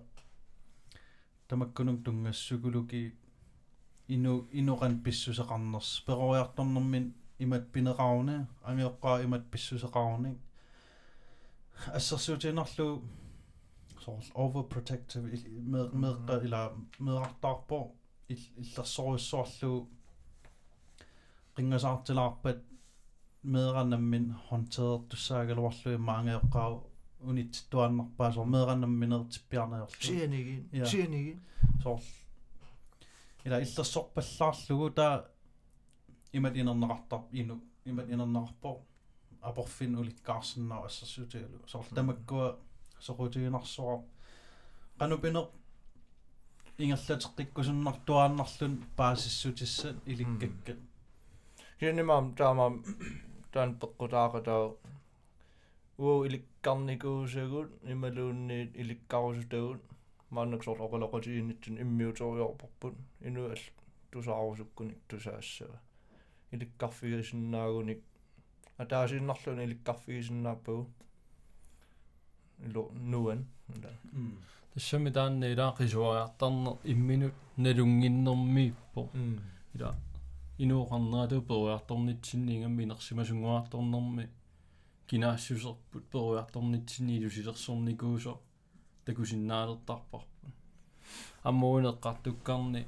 тамаккунук 1.49 2.05
тунгассукулуки 2.05 3.03
ину 4.09 4.49
инуқан 4.53 4.95
писсусеқарнерс 5.05 5.91
перориарторнэрмин 6.07 7.15
имат 7.39 7.65
пинеқаруни 7.75 8.37
ангиоққаа 8.69 9.25
имат 9.25 9.45
писсусеқаруни 9.53 10.33
ассерсуутинерлу 11.99 13.03
сорл 14.05 14.23
overprotective 14.35 15.25
med 15.73 15.95
med 15.95 16.31
eller 16.31 16.71
medартаарпо 16.99 17.81
иллерсоруссуарлу 18.29 19.89
рингасаартилаарпат 21.57 22.61
meeranammin 23.45 24.27
håndteertussaagalуарлуи 24.49 25.97
маангеэққау 26.09 26.73
унит 26.75 26.92
туаннарпаасор 26.92 26.92
meeranamminertippiarnerlu 28.55 29.87
сианигин 30.01 30.69
Ja. 30.73 30.87
сианигин 30.87 31.41
сорл 31.83 32.01
ила 33.45 33.61
иллерсорпаллаарлугу 33.61 34.91
таа 34.91 35.25
имат 36.33 36.55
инернеқартар 36.57 37.21
ину 37.33 37.61
имат 37.85 38.09
инернеқарпо 38.09 38.81
апорфин 39.41 39.99
уликкаарсиннаа 39.99 40.85
ассерсуутигалу 40.87 41.59
сорл 41.67 41.85
тамаккуа 41.95 42.59
сорутигинарсуа 43.01 44.03
qanupiner 44.99 45.47
ингерлатеққиккусуннартуааннарлун 46.79 48.75
паасиссутиссат 48.97 49.97
иликкаккат 50.07 50.79
сианимаам 51.79 52.27
таамаам 52.39 52.75
таан 53.53 53.71
пеққутаақатаа 53.81 54.63
уу 56.03 56.25
иликкарникуусагут 56.27 57.69
ималуунниит 57.93 58.71
иликкарусутагут 58.83 59.81
мааннак 60.35 60.63
сорт 60.65 60.81
оқалоқатигиннитсун 60.87 61.75
иммиуториорпарпут 61.83 62.95
инуал 63.29 63.63
тусаарусуккуник 64.11 64.99
тусаассава 65.09 65.79
иликкарфигисиннаагуник 66.53 68.01
атаасиннарлуни 68.83 69.65
иликкарфигисиннааппагу 69.67 70.85
ило 72.67 72.83
нуан 73.13 73.41
тассами 74.75 75.11
таанна 75.11 75.47
илаақисуариартарнер 75.53 76.77
имминут 76.93 77.35
налунгиннэрмииппо 77.57 79.03
ила 79.75 79.91
инуоқарнерату 80.59 81.43
перуярторнитсинни 81.49 82.57
ингамми 82.57 82.85
нерсимасунгуарторнэрми 82.91 84.25
кинаассусерпут 85.09 86.05
перуярторнитсинни 86.11 87.19
илусилерсорникуусо 87.19 88.41
такусиннаалертарпарпут 89.05 90.51
аммуунеққартуккарни 91.45 92.87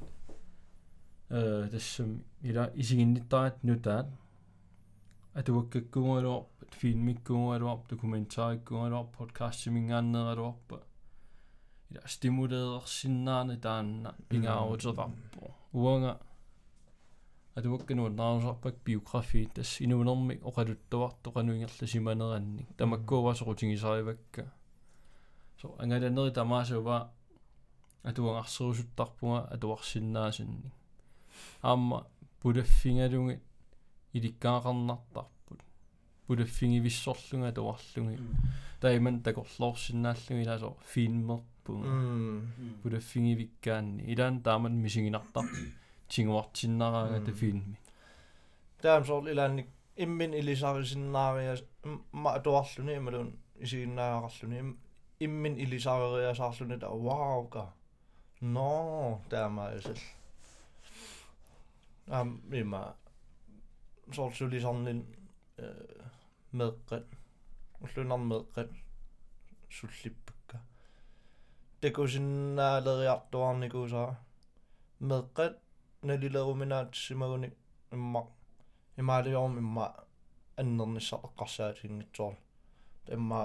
э 1.31 1.69
тассами 1.71 2.25
ила 2.43 2.71
исигинниттарат 2.75 3.63
нутаат 3.65 4.09
атуаккаккунгалуарпат 5.35 6.71
филмиккунгалуарп 6.81 7.89
документаариккунгалуарп 7.89 9.17
подкастимингааннералуарпа 9.19 10.83
ила 11.91 12.03
стимулеерсиннаани 12.07 13.57
таанна 13.67 14.15
пингаарутеқарпо 14.29 15.55
уанга 15.73 16.21
атуаккануут 17.55 18.15
наарусарпак 18.17 18.77
биографи 18.85 19.49
тас 19.55 19.81
инуунэрми 19.81 20.41
оқалуттуарту 20.43 21.31
қануингерла 21.31 21.87
симанеранник 21.87 22.67
тамаккуувасоқутингисаривакка 22.79 24.53
со 25.61 25.75
ангаланери 25.79 26.33
тамаасува 26.35 27.11
атуангарсерусуттарпунга 28.03 29.41
атуарсиннаасинни 29.55 30.73
аама 31.63 32.07
пулаффингалунги 32.41 33.41
иликкаақарнартарпут 34.15 35.61
пулаффинги 36.27 36.81
виссорлунга 36.81 37.53
туарлунги 37.53 38.19
тайман 38.81 39.23
такорлоорсиннааллунги 39.23 40.43
иласо 40.43 40.77
филмерпунга 40.93 42.43
пулаффинги 42.83 43.35
виккаанни 43.35 44.03
илаан 44.13 44.43
тааман 44.43 44.75
мисигинартар 44.83 45.45
тингуартиннараага 46.14 47.26
тафилми 47.26 47.78
таам 48.82 49.06
сорл 49.06 49.28
илаанник 49.28 49.68
иммин 49.96 50.34
илисарисиннаариас 50.34 51.64
ма 52.12 52.44
туарлуни 52.44 52.96
ималун 52.96 53.34
исигиннаагарлуни 53.60 54.76
иммин 55.20 55.58
илисариасаарлуни 55.64 56.80
та 56.80 56.90
ваука 56.90 57.66
но 58.42 59.22
таамаасал 59.30 59.98
ам 62.08 62.42
има 62.52 62.96
сорл 64.14 64.34
сулисарнин 64.34 65.06
э 65.58 65.74
меэккат 66.52 67.06
уллунар 67.82 68.20
меэккат 68.32 68.70
суллиппакка 69.70 70.60
такусиннаалериартуарникуусаа 71.82 74.18
меэккат 75.00 75.60
налилеруминаатсимагуник 76.05 77.55
имма 77.93 78.23
имаалиорм 78.97 79.59
имма 79.59 79.87
аннерниссар 80.57 81.21
эққарсаатингитсоор 81.29 82.35
имма 83.17 83.41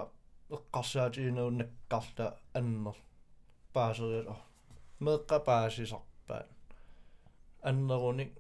эққарсаатигинеуннаккарта 0.58 2.26
аннер 2.54 2.98
паасериала 3.74 4.38
меққа 5.00 5.38
паасисарпаат 5.50 6.48
аннеруник 7.62 8.32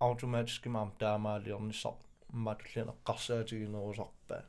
автоматиски 0.00 0.68
маам 0.68 0.90
таамаалиорниссар 1.00 1.94
матуллин 2.46 2.88
эққарсаатигинерусарпаат 2.94 4.46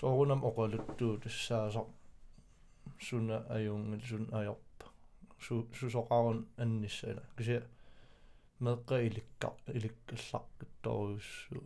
соорунам 0.00 0.40
оқалуттуу 0.48 1.18
тассаасар 1.22 1.86
суна 3.06 3.36
аюнгил 3.56 4.02
сун 4.08 4.24
аёрпа 4.32 4.69
су 5.40 5.66
сусоқарун 5.78 6.46
анниссала 6.56 7.22
кися 7.36 7.62
меққа 8.60 8.94
иликкар 9.06 9.52
иликкаллаққитторуссу 9.66 11.62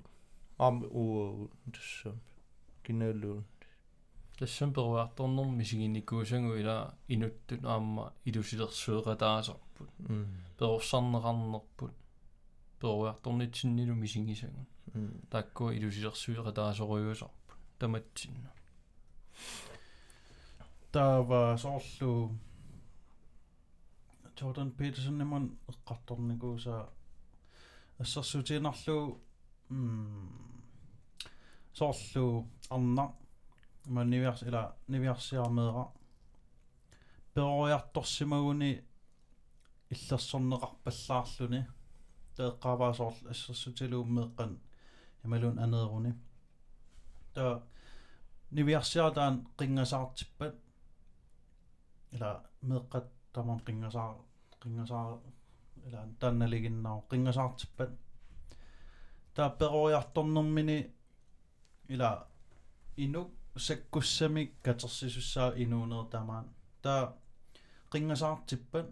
аами 0.59 0.87
уу 0.87 1.51
тассам 1.75 2.20
киналуун 2.85 3.45
тассам 4.39 4.72
перуарторнэрми 4.72 5.64
сигинникуусангу 5.64 6.55
ила 6.57 6.95
инуттут 7.09 7.64
аама 7.64 8.12
илусилерсуеқатаасарпут 8.25 9.91
перорсарнеқарнерпут 10.59 11.93
перуарторнитсиннилу 12.81 13.95
мисигисангу 13.95 14.66
таккуа 15.31 15.75
илусилерсуеқатаасоруйусарпут 15.75 17.59
таматсинна. 17.79 18.51
Таава 20.93 21.57
соорлу 21.59 22.31
Jordan 24.37 24.70
Peterson 24.76 25.18
неман 25.18 25.59
эққарторникууса 25.68 26.89
ассерсуутинарлу 27.99 29.20
м 29.70 30.28
соорлу 31.72 32.49
арна 32.70 33.12
ма 33.87 34.05
нивиарс 34.05 34.43
ила 34.43 34.76
нивиарсиармеера 34.89 35.89
перориарторсимагуни 37.35 38.85
иллерсорнеқарпаллаарлуни 39.91 41.66
теэққаваасоорл 42.37 43.28
ассерсутилууммеэққан 43.30 44.59
ималун 45.24 45.59
анееруни 45.59 46.12
та 47.35 47.62
нивиарсиартаан 48.51 49.47
қингасаартиппат 49.59 50.55
ила 52.12 52.30
меэққат 52.62 53.07
таман 53.34 53.60
qingasaa 53.66 54.12
qingasaa 54.62 55.20
ila 55.88 56.00
tannaligиннаа 56.20 57.02
qingasaartippat 57.10 57.91
taa 59.34 59.50
peroriartornermini 59.50 60.80
ila 61.89 62.10
inuk 62.97 63.32
sakkussamik 63.58 64.52
katersisussaa 64.64 65.52
inuunertamaan 65.56 66.45
taa 66.82 67.04
qingasaartippat 67.91 68.88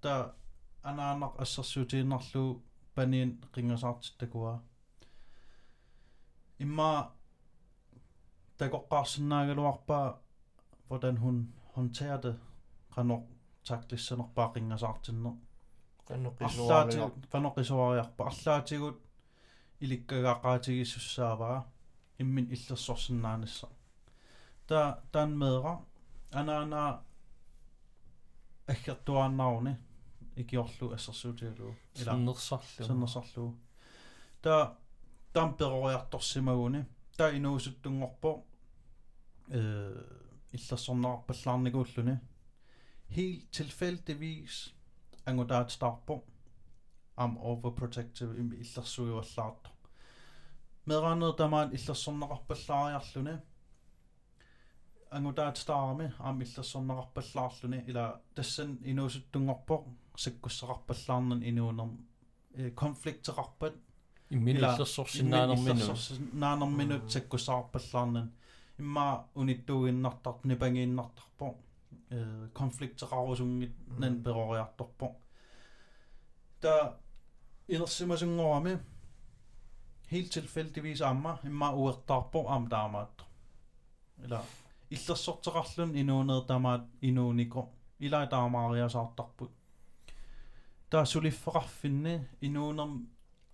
taa 0.00 0.34
anaanaq 0.82 1.34
assерсуутииннарлу 1.42 2.62
paniin 2.94 3.30
qingasaartittakua 3.54 4.62
imma 6.64 6.90
takoqqaarsinnaagaluarpaa 8.58 10.06
hvordan 10.88 11.20
hun 11.20 11.54
håndterer 11.76 12.22
det 12.22 12.34
Qanoq 12.97 13.23
taaklissanerpaa 13.67 14.47
qingasaartinner 14.53 15.35
арлаати 16.47 16.97
каноқисуариарпа 17.33 18.21
арлаатигут 18.31 18.97
иликкагаақаатигиссусsaavaa 19.83 21.57
иммин 22.21 22.45
иллерсорсиннаанисса 22.55 23.67
та 24.67 24.79
таанмеера 25.11 25.73
анаана 26.31 27.01
аггертуааннааруни 28.67 29.73
икиорлу 30.35 30.93
ассерсуутигалуу 30.97 31.75
ила 32.01 32.13
нерсарлу 32.13 32.85
сеннерсарлуу 32.87 33.55
та 34.41 34.77
таам 35.33 35.53
перориарторсимагуни 35.57 36.85
та 37.17 37.31
инуусуттунгорпо 37.37 38.43
э 39.49 39.59
иллерсорнаарпаллаарникууллуни 40.55 42.19
helt 43.09 43.51
tilfældigvis 43.51 44.75
angutaat 45.25 45.71
starpo 45.71 46.23
am 47.17 47.37
overprotective 47.37 48.37
im 48.39 48.51
illersuiuallaart 48.53 49.69
meeraanер 50.85 51.31
тамаат 51.37 51.73
иллерсорнеқарпаллаариарлуни 51.73 53.35
angutaat 55.11 55.57
starami 55.57 56.07
am 56.19 56.41
иллерсорнеқарпаллаарлуни 56.41 57.83
ила 57.87 58.05
тассан 58.35 58.77
инуусуттунгорпо 58.83 59.75
саккуссақарпаллаарнан 60.23 61.43
инуунер 61.49 61.89
конфликтеқарпат 62.83 63.75
иммин 64.29 64.57
иллерсорсиннаанермину 64.57 65.95
наанерминут 66.33 67.03
саккуссақарпаллаарнан 67.13 68.27
имма 68.79 69.07
униттугиннартарп 69.35 70.45
нипангииннартарпо 70.45 71.55
konfliktrausung 72.53 73.63
nan 73.97 74.23
peroriartorpo 74.23 75.15
ta 76.61 76.93
inersimasungoorami 77.67 78.77
helt 80.11 80.31
tilfældigvis 80.31 81.01
amma 81.01 81.37
imma 81.45 81.73
uertarpo 81.73 82.47
am 82.47 82.69
taamaat 82.69 83.25
eller 84.23 84.41
illersorterarlun 84.91 85.95
inuunertamaat 85.95 86.81
inuuniko 87.01 87.73
ila 87.99 88.25
taamaariasaartarput 88.27 89.51
ta 90.89 91.05
sulifferarfinne 91.05 92.29
inuuner 92.41 92.99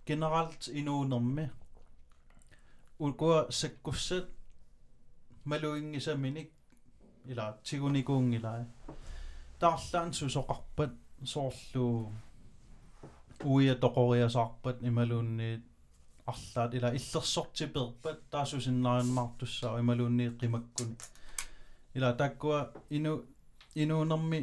generelt 0.06 0.68
inuunermi 0.72 1.48
ulkua 2.98 3.46
sakkussat 3.50 4.24
maluingisaminik 5.44 6.53
ила 7.32 7.46
тигуникуунгилаа 7.64 8.64
таарлаан 9.60 10.10
сусоқарпат 10.18 10.92
соорлу 11.32 12.12
уия 13.44 13.74
тоқориасаарпат 13.84 14.76
ималуунни 14.88 15.62
арлаат 16.26 16.74
ила 16.74 16.88
иллерсортиперпат 16.98 18.18
таасусиннарианмартуссаа 18.30 19.80
ималуунни 19.82 20.26
қимаккуни 20.40 20.96
ила 21.94 22.12
таккуа 22.22 22.60
ину 22.90 23.12
инуунерми 23.74 24.40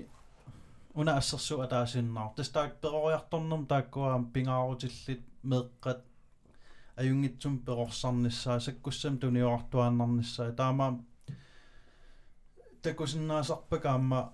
уна 0.93 1.17
ассерсу 1.17 1.61
атаасиннаар 1.61 2.32
тастаак 2.36 2.71
перориарторнерм 2.82 3.65
тааккуаам 3.65 4.23
пингаарутиллит 4.34 5.23
меэққат 5.43 5.99
аюнгитсум 7.01 7.59
перорсарниссаа 7.65 8.59
саккуссам 8.59 9.17
туниоартуааннарниссаа 9.17 10.51
таамаа 10.51 10.91
такусиннаасарпакаама 12.82 14.34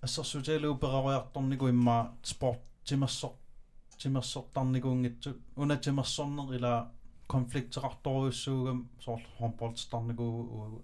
ассерсутиалуу 0.00 0.76
перариарторнику 0.78 1.68
имма 1.68 2.14
спорт 2.22 2.60
тимассор 2.84 3.32
тимассортарникуунгитсут 3.98 5.38
уна 5.56 5.76
тимассорнер 5.76 6.54
ила 6.56 6.92
конфликтеқарторуйуссуугам 7.28 8.88
соор 9.04 9.20
хомполстарнику 9.38 10.24
уагу 10.24 10.82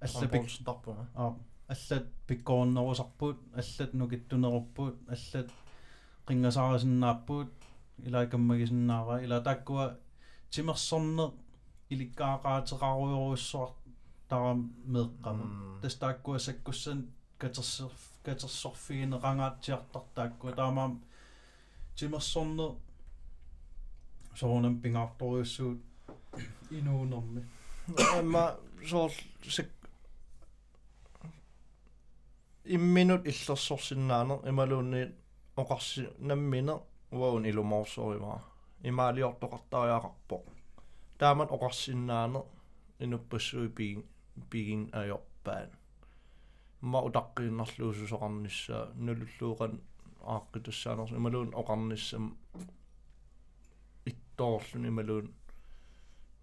алла 0.00 0.28
пикстарпуна 0.28 1.08
а 1.14 1.34
аллат 1.68 2.06
пиккоорнерусарпут 2.26 3.38
аллат 3.54 3.94
нукиттунеруппут 3.94 4.96
аллат 5.08 5.50
қингасаарисиннааппут 6.26 7.52
ила 8.06 8.26
каммагисиннаара 8.26 9.24
ила 9.24 9.40
таккуа 9.40 9.98
тимерсорнер 10.50 11.30
иликкаақаатераруйоруссуар 11.90 13.70
tarammeeqqamun 14.32 15.48
hmm. 15.48 15.80
tastaakkua 15.82 16.36
katerser 17.38 17.92
katersorfiinerangaatiartartaakku 18.24 20.44
taamaam 20.60 20.92
timersorne 21.96 22.66
soornam 24.34 24.76
pingaartoriussuut 24.82 25.80
inuunermi 26.78 27.40
amma 28.18 28.44
soor 28.90 29.10
sik 29.56 29.70
imminut 32.76 33.22
illersorsinnaaner 33.30 34.38
imaluunni 34.50 35.02
oqarsi 35.56 36.02
namminer 36.28 36.78
uaun 37.12 37.44
ilumorsoimaa 37.50 38.40
imaaliortoqartariaqarpoq 38.90 40.44
taamat 41.18 41.50
oqarsinnaaner 41.56 42.44
inuppassui 43.00 43.68
piin. 43.68 44.11
Инуппассуи 44.36 44.50
пигин 44.50 44.50
пигин 44.50 44.90
ajorpaan 44.92 45.70
ма 46.80 46.98
утаққииннарлуусусоқарнissaа 47.08 48.84
нулуллууқан 49.06 49.72
ааққитуссаанерс 50.34 51.12
ималуун 51.18 51.50
оқарниссам 51.60 52.24
иттоорлун 54.10 54.84
ималуун 54.90 55.26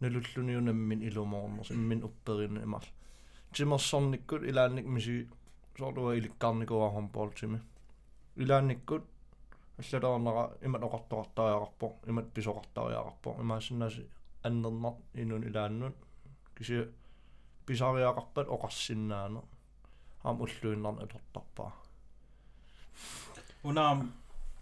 нулуллуниунаммин 0.02 1.02
илумоорнерс 1.08 1.72
иммин 1.72 2.04
упперинна 2.04 2.60
имар 2.68 2.84
тимерсорниккут 3.54 4.44
илаанник 4.50 4.86
миси 4.86 5.28
соордуа 5.78 6.18
иликкарникуа 6.18 6.90
хомполтими 6.96 7.60
илаанниккут 8.36 9.04
аллалернера 9.80 10.44
имат 10.62 10.82
оқартоқартариақарпо 10.88 11.88
имат 12.08 12.28
писоқартариақарпо 12.36 13.30
имаассинааси 13.42 14.08
аннернар 14.44 14.96
инун 15.14 15.44
илааннут 15.50 15.96
киси 16.58 16.88
писариақарпат 17.70 18.48
оқарсиннаана 18.56 19.42
аам 20.24 20.42
уллуиннарна 20.44 21.02
атортарпаа 21.06 21.72
унаам 23.64 24.00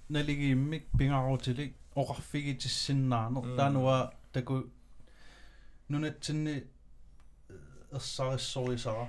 налигииммик 0.10 0.86
пингарутилик 0.97 1.72
оқарфигитиссиннаанер 1.95 3.55
таануа 3.58 3.97
таку 4.34 4.55
нунатсинни 5.89 6.55
ерсариссорисара 7.91 9.08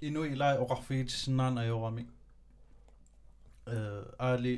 инуи 0.00 0.32
илай 0.34 0.54
оқарфигитиссиннаан 0.64 1.58
ajorami 1.58 2.04
э 3.66 4.04
аали 4.18 4.54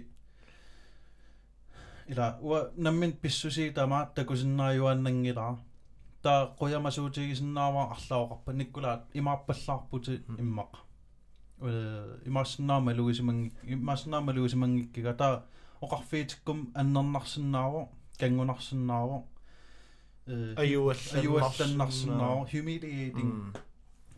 ила 2.09 2.39
уа 2.41 2.71
наммин 2.77 3.13
писсуси 3.13 3.71
тама 3.71 3.99
такусиннааюаннангилаа 4.15 5.59
та 6.25 6.55
қуямасуутигисиннаава 6.59 7.83
арлаоқарпа. 7.95 8.53
Никкулаат 8.53 9.03
имаарпаллаарпути 9.13 10.23
иммақ. 10.39 10.73
Э 11.61 12.19
имаассиннаама 12.27 12.95
лугисиманги 12.95 13.53
имаассиннаама 13.63 14.33
лугисимангиккига 14.33 15.13
та 15.15 15.45
оқарфиитиккум 15.83 16.73
аннернарсиннаава 16.75 17.89
кангунарсиннаава 18.19 19.25
э 20.27 20.55
аюалланнарсиннаава. 20.57 22.49
humiliating. 22.53 23.55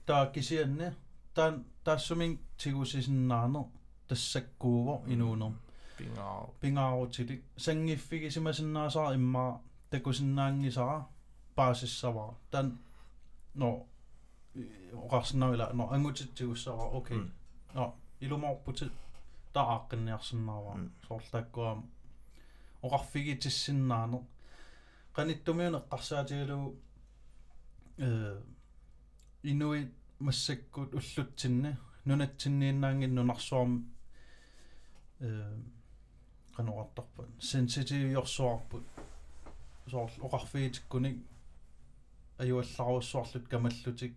Та 0.06 0.30
кисианне 0.32 0.94
таан 1.34 1.64
таассумин 1.84 2.38
тигусисиннаанер 2.56 3.64
тассаккуува 4.08 5.02
инуунер 5.08 5.52
пингаа 5.98 6.46
пингаарутилик 6.60 7.42
сангиффигисимасиннаасаа 7.56 9.14
иммаа 9.14 9.60
такусиннаангисара 9.90 11.06
baasissavaa 11.56 12.30
tan 12.50 12.78
no 13.54 13.68
oqarsinnaavila 15.04 15.66
no 15.72 15.84
angutitigussara 15.94 16.84
okay 16.98 17.20
no 17.74 17.84
ilumorputit 18.20 18.92
taaqinniarsinnaavaa 19.52 20.78
soorlaakkuam 21.06 21.82
oqarfigitissиннаане 22.86 24.18
qanittumiune 25.16 25.78
eqqarsaatigaluu 25.82 26.66
э 28.06 28.08
инуи 29.52 29.82
массаккут 30.26 30.90
уллутсинни 30.98 31.70
нунатсиннииннаангин 32.08 33.14
нунарсуарм 33.18 33.72
э 35.26 35.30
qanuartarput 36.56 37.28
sensitiviorsuarput 37.50 38.84
soorl 39.90 40.14
oqarfiitikkunik 40.26 41.16
ajuallaruussuarlut 42.38 43.48
kamallutik 43.48 44.14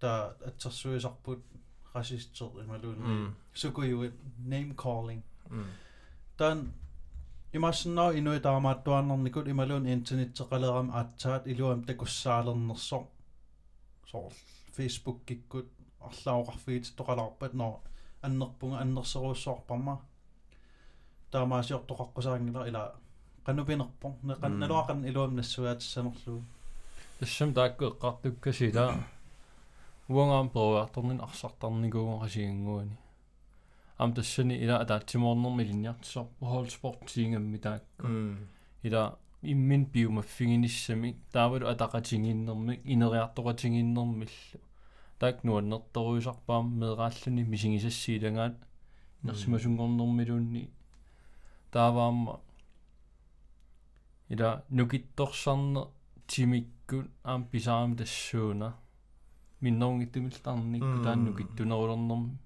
taa 0.00 0.20
atsersuisarput 0.48 1.42
rasister 1.94 2.50
imaluun 2.64 3.34
sukujuit 3.54 4.14
name 4.44 4.74
calling. 4.74 5.22
Taan 6.36 6.58
имаассинаа 7.52 8.10
инуи 8.18 8.40
таамааттуаннарникут 8.40 9.48
ималуун 9.48 9.86
интернеттеқалерам 9.86 10.88
аатсаат 10.98 11.46
илуам 11.52 11.84
такуссаалернерсо 11.84 13.00
соор 14.10 14.32
фейсбук 14.74 15.18
киккут 15.26 15.68
арлаоқарфиит 16.00 16.84
тоқаларпат 16.98 17.52
но 17.54 17.82
аннерпунга 18.22 18.78
аннерсеруussуарпарма 18.84 19.94
таамаасиортоқаққусаангила 21.32 22.68
ила 22.68 22.82
qanupinерпор 23.46 24.12
неқанналуақан 24.28 24.98
илуам 25.08 25.36
нассуаатиссанерлуу 25.36 26.42
тассам 27.18 27.52
таакку 27.52 27.84
эққартуккасила 27.86 28.94
уангаам 30.08 30.50
проуарторнин 30.50 31.20
арсартарникуугон 31.20 32.20
қасиангуани 32.22 32.96
ам 33.98 34.14
тассани 34.14 34.54
ила 34.54 34.78
атаатсимоорнэрми 34.78 35.64
линниартсо 35.64 36.28
холспорт 36.40 37.06
тиингамми 37.06 37.58
таакку 37.58 38.06
ила 38.82 39.18
иммин 39.42 39.86
биумаффигиниссами 39.86 41.16
таавалу 41.32 41.66
атақатингиннэрми 41.66 42.80
инериарторатингиннэрмиллу 42.84 44.60
таак 45.18 45.42
нуаннерторуисарпаам 45.42 46.66
меэрааллуни 46.80 47.42
мисигисассиилагаат 47.42 48.56
нерсимасунгорнэрмилуунни 49.24 50.70
тааваама 51.72 52.40
ила 54.28 54.64
нукитторсарне 54.68 55.82
тимиккут 56.28 56.77
аам 57.24 57.44
писаарами 57.52 57.96
тассууна 57.96 58.68
миннерунгиттумиллаарникку 59.60 61.02
тааннукиттунерулернэрми 61.04 62.38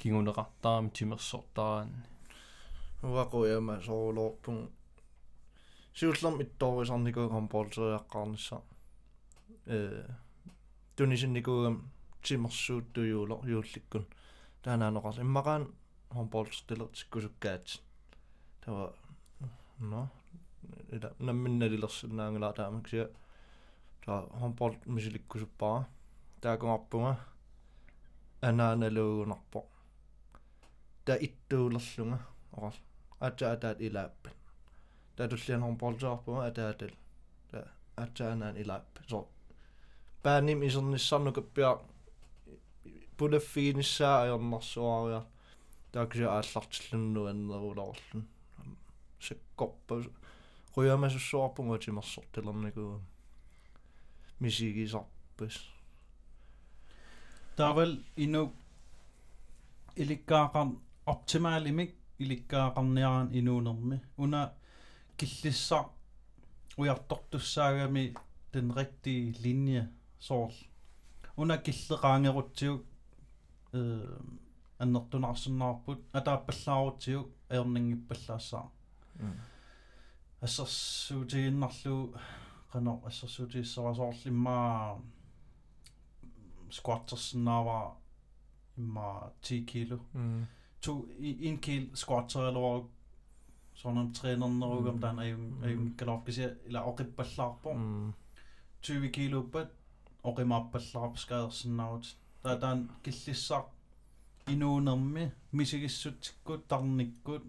кигунеқартарами 0.00 0.90
тимерсортараани 0.90 2.02
уақуяма 3.02 3.82
соолоорпун 3.86 4.70
сиуллерм 5.94 6.42
итторисарникуу 6.42 7.28
комполтериаққарнisса 7.36 8.62
э 9.66 10.08
тунисинникуугам 10.96 11.76
тимерсуут 12.22 12.92
туйуулер 12.94 13.40
юулликкун 13.56 14.06
таанаанеқарс 14.62 15.18
иммақаан 15.20 15.62
комполтертилертиккусуккаат 16.10 17.80
тава 18.64 18.94
но 19.78 20.08
ила 20.90 21.12
намминналилерсиннаангала 21.18 22.52
таамаксиа 22.52 23.08
та 24.06 24.22
комполт 24.40 24.86
мисиликкусуппара 24.86 25.86
таакуарпунга 26.40 27.16
анааналуугунарпо 28.40 29.60
та 31.04 31.16
иттуулерлунга 31.26 32.18
орал. 32.52 32.74
Ата 33.20 33.52
атаат 33.52 33.80
илааппат 33.80 34.36
татуллиан 35.16 35.62
комполтерарпунга 35.62 36.46
атаатал 36.46 36.94
та 37.50 37.58
атаанаан 37.96 38.56
илааппат 38.62 39.08
со 39.10 39.28
пааним 40.22 40.62
исерниссарнукаппиа 40.62 41.70
пулаффигиниссаа 43.18 44.22
аернарсуариа 44.24 45.20
тааксиа 45.92 46.28
ааллартиллунну 46.36 47.26
аннерулаорлун 47.32 48.24
саккорпа 49.26 49.94
руямасуссуарпунга 50.76 51.78
тимерсортилерникуу 51.78 53.00
мисигисарпас 54.40 55.56
таавал 57.56 57.92
ину 58.16 58.42
иликкаақар 60.02 60.68
оптималимик 61.12 61.92
иликкаақарниаран 62.22 63.28
инуунерми 63.38 63.98
уна 64.16 64.42
киллиссар 65.18 65.84
уяртортуссаагами 66.76 68.14
den 68.52 68.70
rigtige 68.78 69.32
linje 69.44 69.82
soorl 70.18 70.56
una 71.36 71.56
killeqaangerutiuk 71.64 72.82
øh 73.72 74.18
аннертунарсинаарпут 74.82 76.00
атааппаллаарутиук 76.18 77.28
аернингиппаллаассаа 77.50 78.66
ассерсуутигиннарлу 80.46 81.96
qano 82.76 82.92
ассерсуутииссавасоорлиммаа 83.08 84.98
squattersinnaava 86.76 87.78
imma 88.80 89.08
10 89.42 89.64
kilo 89.70 89.98
to 90.82 90.92
en 91.48 91.58
kil 91.64 91.84
squatteralor 92.02 92.84
sådan 93.74 94.12
trænernerugam 94.12 94.98
dan 95.00 95.18
ayum 95.18 95.62
ayum 95.64 95.94
galopkisia 95.98 96.48
ila 96.66 96.80
oqippallaarpo. 96.90 97.70
20 98.82 99.10
kilo 99.16 99.42
pat 99.52 99.68
oqimaappallaarp 100.30 101.14
skadersinnaut 101.22 102.04
ta 102.42 102.56
tan 102.62 102.78
killissaq 103.02 103.66
inuunermi 104.52 105.24
misigissuttikkut 105.52 106.68
tarnikkut 106.68 107.44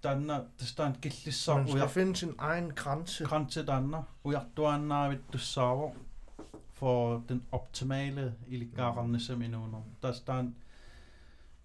tänä 0.00 0.44
tästä 0.56 0.92
killissä 1.00 1.54
Man 1.54 1.68
ska 1.68 1.86
finna 1.86 2.14
sin 2.14 2.34
egen 2.52 2.72
gränse. 2.82 3.24
Gränse 3.24 3.64
tänä. 3.64 4.02
Ujattuanna 4.24 5.08
vittu 5.08 5.38
saavo 5.38 5.96
for 6.74 7.20
den 7.28 7.42
optimale 7.52 8.32
ilikaarannisse 8.46 9.36
minuunum. 9.36 9.82
Tästä 10.00 10.34
on 10.34 10.56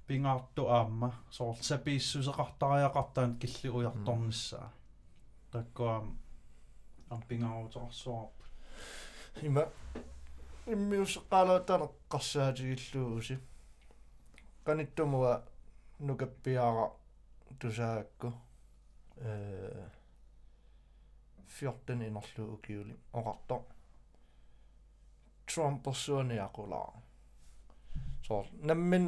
pingaattu 0.07 0.67
amma. 0.67 1.13
Soltsa 1.29 1.77
pissu 1.77 2.23
se 2.23 2.31
kahtaa 2.31 2.79
ja 2.79 2.89
kahtaan 2.89 3.35
killi 3.35 3.69
ujattornissa. 3.69 4.69
Takko 5.51 6.07
on 7.09 7.23
pingautsorsuop. 7.27 8.33
Ima 9.41 9.61
immiusqaalotaneqqarsaatigilluusi. 10.67 13.39
Qanittumua 14.65 15.43
nukappiaara 15.99 16.91
тусаакку 17.59 18.33
э 19.17 19.89
14 21.59 22.07
инерлуу 22.07 22.53
укиули 22.55 22.95
оқарто 23.13 23.61
Trump 25.47 25.83
персониақулаа 25.83 26.93
соор 28.27 28.45
наммин 28.69 29.05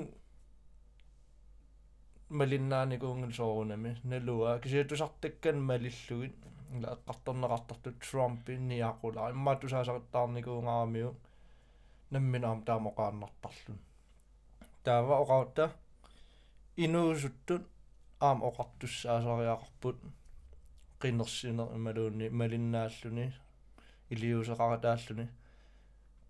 малиннааникуунгил 2.30 3.34
соорунами 3.34 3.92
налуа 4.04 4.60
кисиатусартаккан 4.60 5.58
малиллугит 5.70 6.36
ила 6.76 6.90
эққарторнеқартарту 6.96 7.90
Trump 8.06 8.44
инниақулаа 8.56 9.32
имма 9.32 9.56
тусаасақаттаарникуунгарамиу 9.62 11.16
намминаам 12.12 12.64
таамоқааннартарлун 12.68 13.80
таава 14.84 15.14
оқаутта 15.24 15.66
инуусуттут 16.76 17.64
aam 18.20 18.44
oqartussaasariaqarput 18.50 19.98
qinersineq 21.02 21.70
imaluunni 21.78 22.30
malinnaaalluni 22.30 23.26
iliuseqarataalluni 24.12 25.26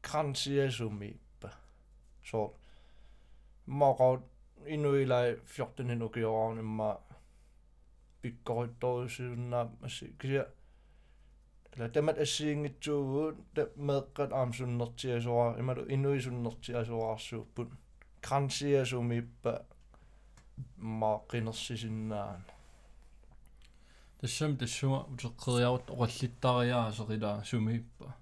gransiasummiippa 0.07 1.49
soort 2.29 2.53
maqaut 3.65 4.23
inuilai 4.65 5.37
14 5.57 6.05
ukioraan 6.05 6.59
imma 6.59 6.89
pikkorittorusuunnaap 8.21 9.69
massi 9.81 10.15
kisia 10.19 10.45
ila 11.77 11.89
tamat 11.89 12.17
assiingitsuuguut 12.25 13.37
meeqqat 13.87 14.31
aamsunnertiasuaar 14.39 15.59
imalu 15.59 15.85
inuisunnertiasuaarsuupput 15.95 17.69
gransiasummiippa 18.27 19.53
qinersisinnaana 21.29 22.43
тассам 24.21 24.57
тассума 24.57 25.05
утеққириарут 25.11 25.89
оқаллиттариаасерила 25.89 27.43
сумииппа 27.45 28.15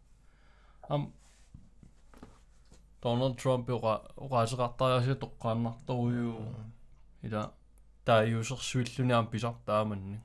ам 0.89 1.11
Donald 3.03 3.35
Trump 3.37 3.67
ораораасеқартариаси 3.69 5.15
тоққааннарторуйуу 5.23 6.41
ила 7.21 7.53
тааюусерсуиллуниам 8.05 9.27
писартааманни 9.27 10.19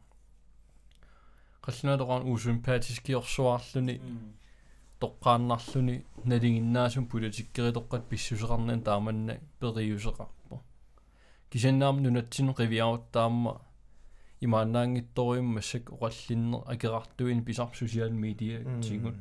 қаллунаторан 1.63 2.23
усимпатискиорсуарлуни 2.33 4.01
тоққааннарлуни 5.01 6.05
налингиннаасум 6.25 7.07
политиккеритоққат 7.13 8.03
писсусеқарнан 8.11 8.83
тааманна 8.83 9.39
периусеқарпо 9.61 10.38
кисаннаам 11.50 12.02
нунатсин 12.04 12.54
қивиаруттаама 12.54 13.62
имаанаангитториуммассак 14.42 15.92
оқаллиннер 15.96 16.64
акерартуин 16.74 17.44
писар 17.46 17.70
social 17.74 18.12
media 18.12 18.58
тигут 18.82 19.16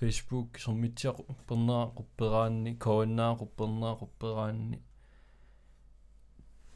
Facebook 0.00 0.58
сормитсиа 0.58 1.12
пернаа 1.48 1.90
qupпераанни 1.98 2.76
кооннаа 2.78 3.36
qupпернаа 3.40 3.94
qupпераанни 4.00 4.78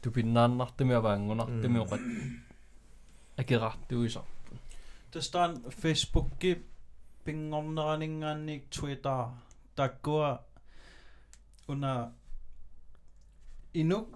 тупиннааннартами 0.01 0.93
аваангунартами 0.95 1.79
оқат 1.85 2.01
акерартуисар 3.37 4.23
тастан 5.11 5.51
фейсбукки 5.81 6.51
пингорнеранингаанник 7.25 8.63
Twitter 8.69 9.29
таккуа 9.75 10.41
уна 11.67 12.13
инук 13.73 14.07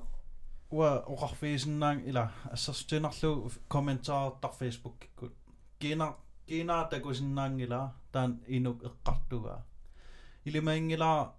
уа 0.72 1.04
оқарфиисиннаан 1.14 1.98
ила 2.10 2.32
ассерстинарлу 2.52 3.52
комментаартар 3.68 4.52
фейсбуккиккут 4.60 5.34
кина 5.80 6.16
кина 6.48 6.86
такусиннаангила 6.86 7.94
таан 8.12 8.42
инук 8.48 8.84
эққартуга 8.84 9.64
илимаингила 10.46 11.34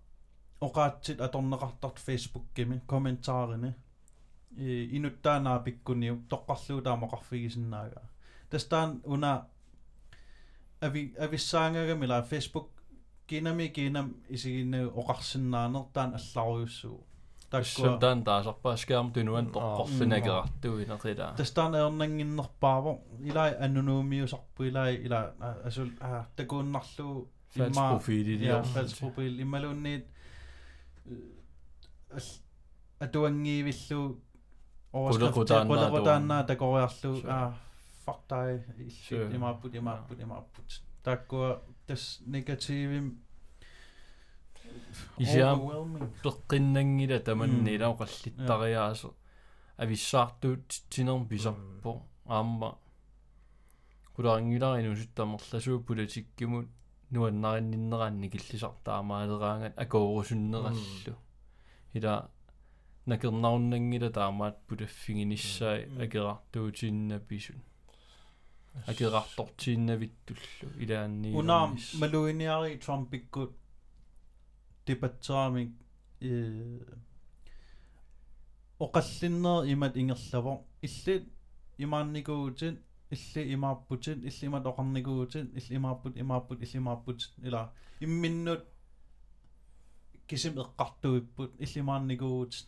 оқаатсит 0.61 1.21
аторнеқартарт 1.21 1.99
фейсбуккими 1.99 2.83
комментаарини 2.87 3.75
и 4.57 4.97
инуттаанаа 4.97 5.59
пиккуниук 5.65 6.21
тоққарлуу 6.29 6.83
таамоқарфигисиннаага 6.83 8.03
тастаан 8.51 9.01
уна 9.05 9.49
ави 10.81 11.15
ависсаангагамила 11.19 12.23
фейсбук 12.23 12.69
кинами 13.27 13.69
кинам 13.69 14.15
исигиннагу 14.29 15.01
оқарсиннаанер 15.01 15.85
таан 15.95 16.15
алларуйуссуу 16.15 17.01
Sundan 17.64 18.24
taas 18.24 18.48
appaaskaam 18.48 19.12
tunuen 19.16 19.48
torporlinagaartu 19.52 20.72
mm. 20.72 20.82
inerila. 20.82 21.34
Tastaan 21.38 21.76
ernnanginnerpaavo 21.76 23.00
ila 23.24 23.46
anunuumiusarpu 23.66 24.64
ila 24.64 24.90
ila 24.90 25.20
asul 25.64 25.90
a 26.00 26.24
takuunnarlu 26.36 27.30
imma 27.56 27.90
profiili 27.90 28.46
ja 28.46 28.62
fals 28.64 29.00
profiil 29.00 29.40
immaluunniit 29.40 30.08
atuangiivillu 33.00 34.02
overskriftiaq 34.94 35.68
qulequtaannaa 35.72 36.44
takoriarlu 36.44 37.14
a 37.38 37.40
fartai 38.06 38.60
illi 38.78 39.36
imaaput 39.36 39.76
imaaput 39.76 40.20
imaaput 40.20 40.82
takkua 41.04 41.50
tas 41.88 42.06
negativim 42.26 43.12
исиам 45.18 45.60
пеққиннангила 46.24 47.20
таманнила 47.20 47.86
оқаллиттариаасо 47.94 49.14
ависсаартуут 49.78 50.68
тинерм 50.90 51.28
писарпо 51.28 52.04
аама 52.26 52.78
кулаангиларину 54.16 54.96
суттамерласуу 54.96 55.84
политиккимут 55.84 56.68
нуаннаринниннераанни 57.12 58.30
киллисартаамаалераангат 58.34 59.74
акоорусуннераллу 59.84 61.16
ила 61.94 62.30
накернаруннангила 63.06 64.10
таамаат 64.10 64.58
пулаффигиниссаа 64.68 65.76
акерартуутинна 66.04 67.20
писун 67.20 67.62
акерартортииннавиттуллу 68.88 70.74
илаанни 70.84 71.34
унаам 71.34 71.78
малуиниари 72.02 72.78
трампиккут 72.78 73.52
дебатсаамик 74.88 75.72
э 76.22 76.80
оқаллиннер 78.80 79.72
имат 79.74 79.98
ингерлаво 79.98 80.64
иллит 80.82 81.24
имаанникуутин 81.78 82.80
илли 83.10 83.54
имааппутин 83.54 84.18
илли 84.28 84.46
имат 84.46 84.66
оқарникуутин 84.66 85.46
илли 85.58 85.76
имааппут 85.76 86.18
имааппут 86.18 86.62
иллимааппут 86.64 87.20
ила 87.48 87.74
имминнут 88.00 88.64
кисим 90.28 90.54
эққартуиппут 90.64 91.52
иллимаанникуутин 91.64 92.68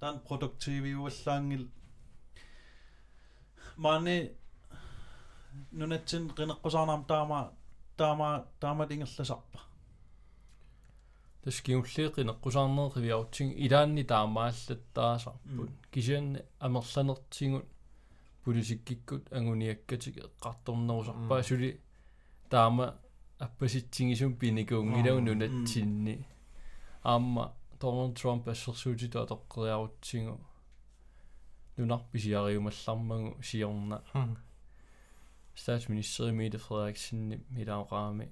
таан 0.00 0.20
продуктивиуаллаангил 0.20 1.64
маани 3.76 4.16
нунатсин 5.72 6.30
qinеққусаарнаам 6.36 7.06
таама 7.06 7.52
таама 7.96 8.46
таама 8.60 8.84
ингерласарпа 8.84 9.60
таскиуллииқинеққусаарнеэқивиаутсин 11.46 13.48
илаанни 13.64 14.04
таамааллаттаасарпут 14.12 15.70
кисианни 15.92 16.40
амерланертигут 16.58 17.66
политиккиккут 18.44 19.32
агуниаккатик 19.32 20.14
эққарторнерусарпаа 20.26 21.42
сули 21.48 21.70
таама 22.50 22.86
аппаситсигисум 23.38 24.32
пиникуунгилау 24.40 25.20
нунатсинни 25.20 26.26
аама 27.02 27.54
Donald 27.80 28.14
Trump 28.20 28.48
ассерсуутиту 28.48 29.18
атоққериарутсигу 29.24 30.40
нунарписиариумаллармагу 31.76 33.42
сиорна 33.42 34.02
statsminister 35.54 36.32
Mette 36.32 36.58
Frederiksen 36.58 37.40
милаоqaami 37.56 38.26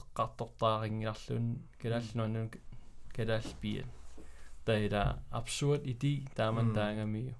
эққартортаарингиарлун 0.00 1.46
калааллунун 1.80 2.50
калаалпиан 3.16 3.90
таила 4.64 5.18
абсурд 5.30 5.82
иди 5.92 6.26
тааман 6.36 6.74
таангами 6.74 7.34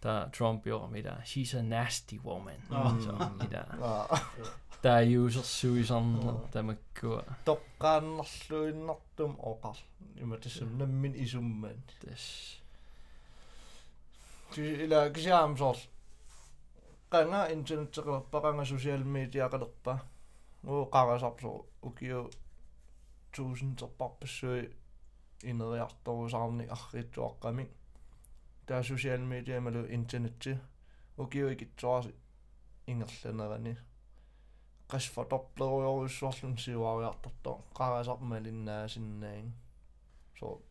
та 0.00 0.30
Trump 0.32 0.66
йоо 0.66 0.86
мила 0.88 1.22
she's 1.24 1.54
a 1.54 1.62
nasty 1.62 2.18
woman. 2.24 2.60
Så 3.04 3.12
мила 3.38 3.62
та 4.82 5.02
user 5.04 5.44
suisan 5.44 6.06
тамаккуа 6.52 7.22
тоққааннарлуиннартум 7.44 9.32
оқар 9.50 9.76
иматассам 10.16 10.78
наммин 10.78 11.14
исумман 11.24 11.76
тас 12.00 12.56
ила 14.56 15.10
кисиаам 15.10 15.56
соор 15.58 15.76
qanga 17.12 17.40
internetteqerpa 17.56 18.38
qanga 18.44 18.64
social 18.64 19.04
media 19.04 19.44
qalerpa 19.52 19.94
уу 20.66 20.86
qarasarlu 20.86 21.68
ukiu 21.82 22.30
tuusintterparpassui 23.36 24.76
ineriartorusarni 25.44 26.66
arriittuaqqami 26.76 27.70
taa 28.66 28.82
social 28.82 29.20
media 29.32 29.60
malu 29.60 29.84
internetti 29.88 30.56
ukiu 31.18 31.48
ikitsuarsi 31.48 32.14
ingerlanerani 32.86 33.76
qasfatorplerujoruissuarlun 34.90 36.58
siuariartorto 36.58 37.52
qarasarmalinnaasinnaain 37.78 39.52
so 40.38 40.62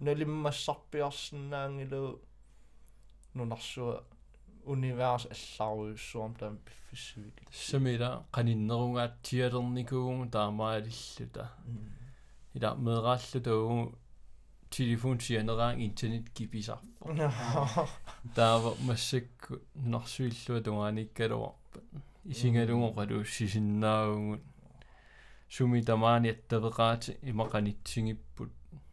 nalimmassarpiarsinnaangilu 0.00 2.22
nunarsua 3.34 4.04
univers 4.65 5.27
алларуйуссуам 5.59 6.35
таам 6.35 6.57
пиффиссуик 6.65 7.33
самила 7.51 8.25
qaninnerungaatialernikuu 8.31 10.29
taamaалиллута 10.31 11.51
ила 12.55 12.75
мерааллу 12.75 13.41
туу 13.47 13.95
телефон 14.69 15.19
сианераан 15.19 15.81
интернет 15.85 16.29
киписарпа 16.29 17.89
таава 18.35 18.75
массакку 18.79 19.59
нарсуиллуа 19.75 20.61
тунгааниккалуарпа 20.61 21.79
исингалугу 22.25 22.87
қалу 22.97 23.25
сисиннаагунгут 23.25 24.41
суми 25.49 25.81
тамаани 25.81 26.29
аттавеqaati 26.35 27.17
имақанитсигиппут 27.31 28.51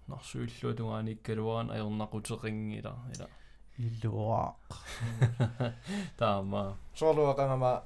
нарсуиллуа 0.09 0.75
тунгааниккалуаран 0.79 1.69
аернақутеқингила 1.77 2.93
ила 3.15 3.29
иллуаақ 3.78 4.72
таама. 6.18 6.78
Соолуақангама 6.96 7.84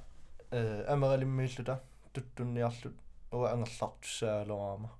э 0.50 0.84
амералиммииллута 0.88 1.80
туттунниарлут 2.12 2.94
уа 3.32 3.52
ангерлартуссаалораама 3.52 4.90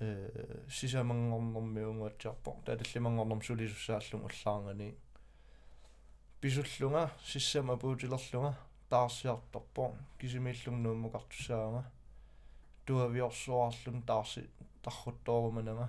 э 0.00 0.64
сисамангорнэрмиунгуатсиарпо 0.68 2.56
таллимангорнэрм 2.66 3.42
сулисуссааллун 3.42 4.22
уллаарнгани 4.28 4.94
писуллунга 6.40 7.10
сиссама 7.24 7.76
пуутилерлунга 7.76 8.56
таарсиарторпо 8.90 9.94
кисимииллугнууммукартуссаама 10.18 11.84
туавиорсуарлун 12.86 14.02
таарси 14.02 14.48
таррутторуманага 14.82 15.88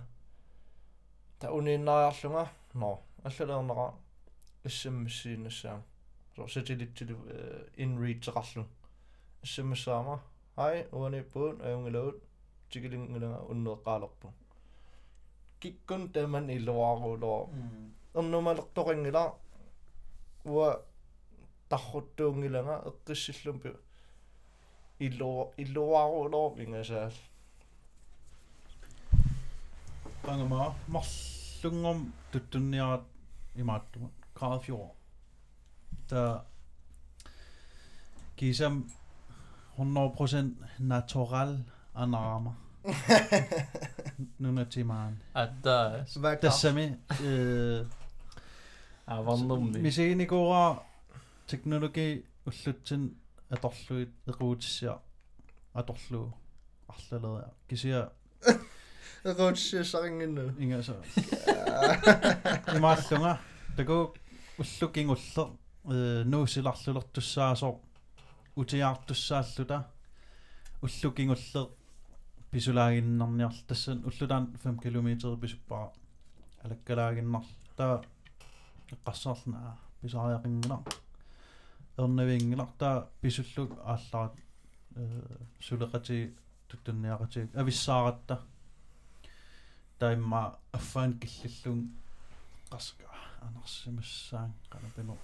та 1.39 1.51
унииннариарлунга 1.51 2.49
но 2.73 3.01
аллалернера 3.24 3.94
иссаммиссииннассаа 4.64 5.82
so 6.36 6.46
сателлиттили 6.48 7.16
инридеқарлу 7.76 8.66
иссаммассаама 9.42 10.20
хай 10.56 10.86
уаниппуун 10.92 11.60
аюнгилаут 11.62 12.22
тикилингилага 12.70 13.38
уннеэққаалерпу 13.50 14.32
киккун 15.60 16.08
таман 16.12 16.50
иллуарулоо 16.50 17.50
эрнумалерторингила 18.14 19.24
уа 20.44 20.68
тарруттуунгилага 21.68 22.74
эққиссиллум 22.90 23.58
пи 23.62 23.70
иллуа 25.06 25.52
иллуарулоо 25.56 26.54
ингасаал 26.64 27.12
пангама 30.22 30.74
марлунгом 30.88 32.12
туттунниарат 32.32 33.04
i 33.55 33.63
Magdeburg, 33.63 34.11
Gradfjord, 34.33 34.95
der 36.09 36.39
ligesom 38.39 38.91
100% 39.77 39.81
natural 40.79 41.57
anarmer. 41.95 42.53
Nogle 44.37 44.65
timer. 44.65 45.11
Hatta. 45.33 46.05
Tässä 46.41 46.73
me... 46.73 46.99
Aivan 49.07 49.47
lummi. 49.47 49.79
Misiin 49.79 50.21
ikora 50.21 50.85
teknologi 51.47 52.25
ullutsin 52.45 53.17
atorluit 53.51 54.09
iquutisia. 54.27 54.99
Atorlu. 55.73 56.33
Allalada. 56.87 57.47
Kisiä 57.67 58.11
эқуутиссиассарингинну 59.23 60.49
ингаса 60.59 60.95
имааллунга. 62.75 63.39
Таку 63.77 64.13
уллукингуллер 64.57 65.49
э 65.85 66.23
нуусиларлулертуссаасоо 66.25 67.81
утиаартуссааллута 68.55 69.87
уллукингуллер 70.81 71.69
писулаагиннарниар 72.51 73.53
тассан 73.67 74.03
уллутаан 74.05 74.47
5 74.63 74.81
км 74.81 75.37
писуппара 75.41 75.91
алаккалаагиннар 76.63 77.43
таа 77.77 78.03
эққассаарлна 78.91 79.77
писаариақингила 80.01 80.83
ернавингила 81.97 82.67
таа 82.77 83.07
писуллук 83.21 83.71
аалларат 83.83 84.33
э 84.95 85.07
сулеқати 85.59 86.33
туттунниақати 86.69 87.49
ависсааратта 87.55 88.41
таимма 89.98 90.58
аффаан 90.72 91.18
киллиллун 91.20 91.80
qaska 92.70 93.06
анарсимассаан 93.46 94.52
канапено 94.70 95.16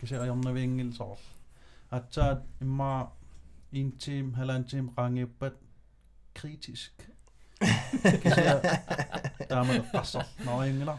кисе 0.00 0.16
аярнавингил 0.24 0.92
соор 0.92 1.18
атсаат 1.90 2.40
имма 2.60 3.12
интим 3.72 4.34
халантим 4.34 4.86
qaangiuppat 4.96 5.54
kritisk 6.34 6.96
кисе 8.22 8.60
таамал 9.48 9.82
qassar 9.92 10.26
нарингила 10.46 10.98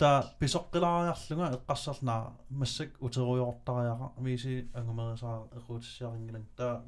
та 0.00 0.32
писоққилаариарлунга 0.40 1.48
эққассарнаа 1.56 2.32
массак 2.48 2.90
утеруйортариара 3.00 4.12
виси 4.16 4.70
ангумерисаа 4.74 5.48
эқутиссиарингилан 5.58 6.46
та 6.56 6.82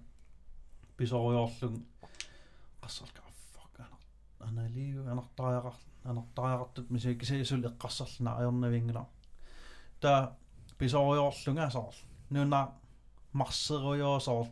писоруйорлун 0.97 1.75
qassarka 2.83 3.21
fuck 3.21 3.26
ана 3.26 3.26
аналиу 4.41 5.07
анартариақар 5.11 5.75
анартариақартут 6.05 6.91
мисикисисул 6.91 7.65
эққассарлна 7.71 8.39
аернавингила 8.39 9.09
та 10.01 10.37
писоруйорлунга 10.79 11.71
соор 11.71 11.95
нуна 12.31 12.73
марсеруйоосоор 13.33 14.49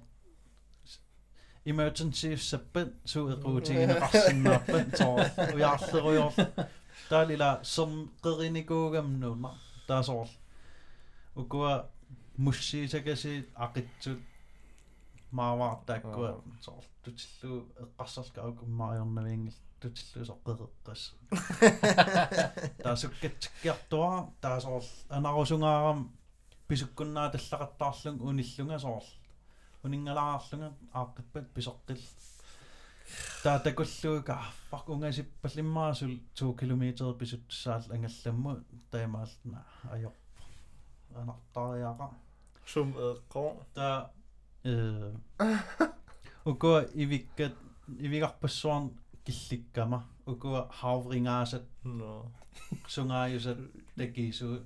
emergency 1.65 2.37
саппат 2.37 2.89
су 3.05 3.29
эқуутигинеқарсиннааппат 3.35 4.97
соор 4.97 5.27
уяарлеруйоор 5.55 6.35
таалила 7.09 7.61
сэрмқериникуугамнуна 7.63 9.51
таасоор 9.87 10.29
укуа 11.35 11.91
муссиитакаси 12.37 13.47
ақитсут 13.55 14.21
мааваартааккуа 15.38 16.32
соор 16.66 16.86
тутиллу 17.04 17.56
эққарсарка 17.84 18.40
аукуммаариорнавингил 18.46 19.58
тутиллу 19.82 20.26
соққеққас 20.30 21.02
таасуккатсиккиартуа 22.84 24.12
таасоор 24.42 24.86
анарусунгаарам 25.18 26.00
писуккуннаа 26.68 27.28
таллақаттаарлун 27.34 28.22
униллунга 28.28 28.80
соор 28.80 29.06
унингалаарлунга 29.84 30.74
ааққиппат 30.94 31.48
писоққил. 31.56 32.02
Таа 33.44 33.60
такуллуика 33.60 34.40
фак 34.70 34.90
унгасиппалиммаасул 34.90 36.14
2 36.36 36.54
км 36.60 37.14
писутсаал 37.20 37.84
ангалламму 37.96 38.52
таимаалтна 38.92 39.60
аёр 39.92 40.14
анартариаqa 41.22 42.10
сум 42.66 42.90
эққоо 42.98 43.64
та 43.74 44.12
э. 44.66 45.14
Уко 46.46 46.82
ивиккат 46.94 47.54
ивигарпассуарн 48.00 48.92
килликкама. 49.26 50.06
Укуа 50.26 50.70
хаврингаасат 50.80 51.66
но 51.84 52.32
сунгааюсат 52.88 53.58
такису. 53.98 54.66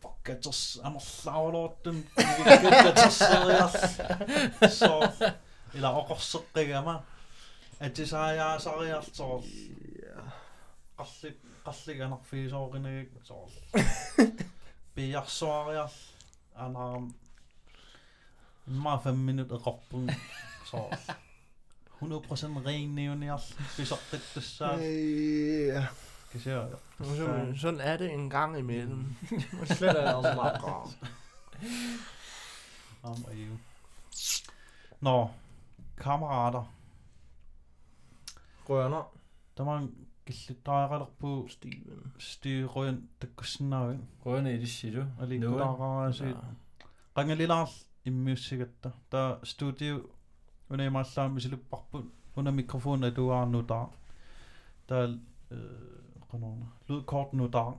Факкатерс 0.00 0.80
амерлаавалуортун 0.82 2.04
ивиккаттерсериар 2.16 3.70
со 4.70 5.12
ила 5.74 5.90
оқорсеққигама 6.00 7.02
атисааяасариартоо 7.80 9.42
qallik 10.98 11.36
qallik 11.66 11.98
anarfiisoorинагик 12.06 13.10
соор 13.26 13.50
пиарсуариар 14.94 15.92
анаарам 18.66 18.82
ма 18.82 19.00
5 19.04 19.16
минут 19.16 19.50
эқорпун 19.52 20.10
соор 20.70 20.90
100% 22.00 22.66
reinniuniar 22.66 23.42
pisoqqittussaa 23.76 24.76
ja. 25.74 25.86
Кисиа 26.32 26.68
sådan, 26.98 27.56
sådan 27.56 27.80
er 27.80 27.96
det 27.96 28.12
en 28.12 28.30
gang 28.30 28.58
imellem. 28.58 29.16
Og 29.60 29.66
slet 29.66 30.02
er 30.02 30.14
også 30.14 30.34
meget 30.34 30.60
am 33.04 33.24
aju 33.30 33.56
Nå, 35.00 35.30
kammerater. 35.96 36.74
Rørner 38.68 39.12
Таман 39.56 39.94
киллиттаариqalerпу 40.26 41.48
Steven. 41.48 42.12
Стиируин 42.18 43.08
таккуссинаави 43.20 43.98
Rønne 44.26 44.54
i 44.54 44.58
det 44.58 44.68
siger 44.68 45.00
du. 45.00 45.06
аликкутаараасит 45.22 46.36
qangalilаарл 47.16 47.70
иммиуссигатта 48.04 48.92
таа 49.10 49.40
студио 49.44 50.00
унаимааллаами 50.68 51.40
силуппарпут 51.40 52.06
уна 52.36 52.50
микрофон 52.50 53.04
атуаарнутаа 53.04 53.90
таа 54.88 55.04
э 55.50 55.58
qanорна 56.30 56.66
лудкортнутаа 56.88 57.70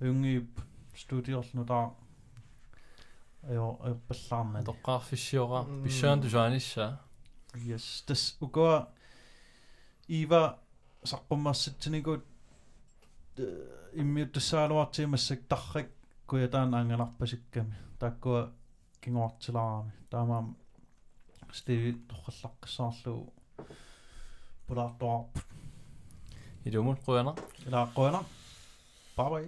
юнгип 0.00 0.60
студиорлнутаа 0.96 1.84
аё 3.48 3.66
аёппаллаарна 3.86 4.64
Toqqaarfissiora. 4.70 5.60
Mm. 5.64 5.82
Pissuan 5.84 6.22
du 6.22 6.28
saanissa. 6.30 6.86
yes 7.54 8.02
tas 8.06 8.22
ukua 8.40 8.88
iva 10.08 10.42
saqqummarsitsinikut 11.10 12.22
иммиуттассаалуартиимассак 14.00 15.40
таррак 15.50 15.88
куятаан 16.26 16.74
ангаларпасикками 18.03 18.03
тааккуа 18.03 18.51
кингуартилаарами 19.01 19.91
таамаам 20.09 20.55
стиви 21.53 21.91
торраллаққиссаарлугу 22.09 23.33
пулаартуарп 24.67 25.37
I 26.65 26.71
dummet, 26.71 26.99
Rønner. 27.07 27.35
илааққуана 27.65 28.19
бай 29.15 29.29
бай 29.29 29.45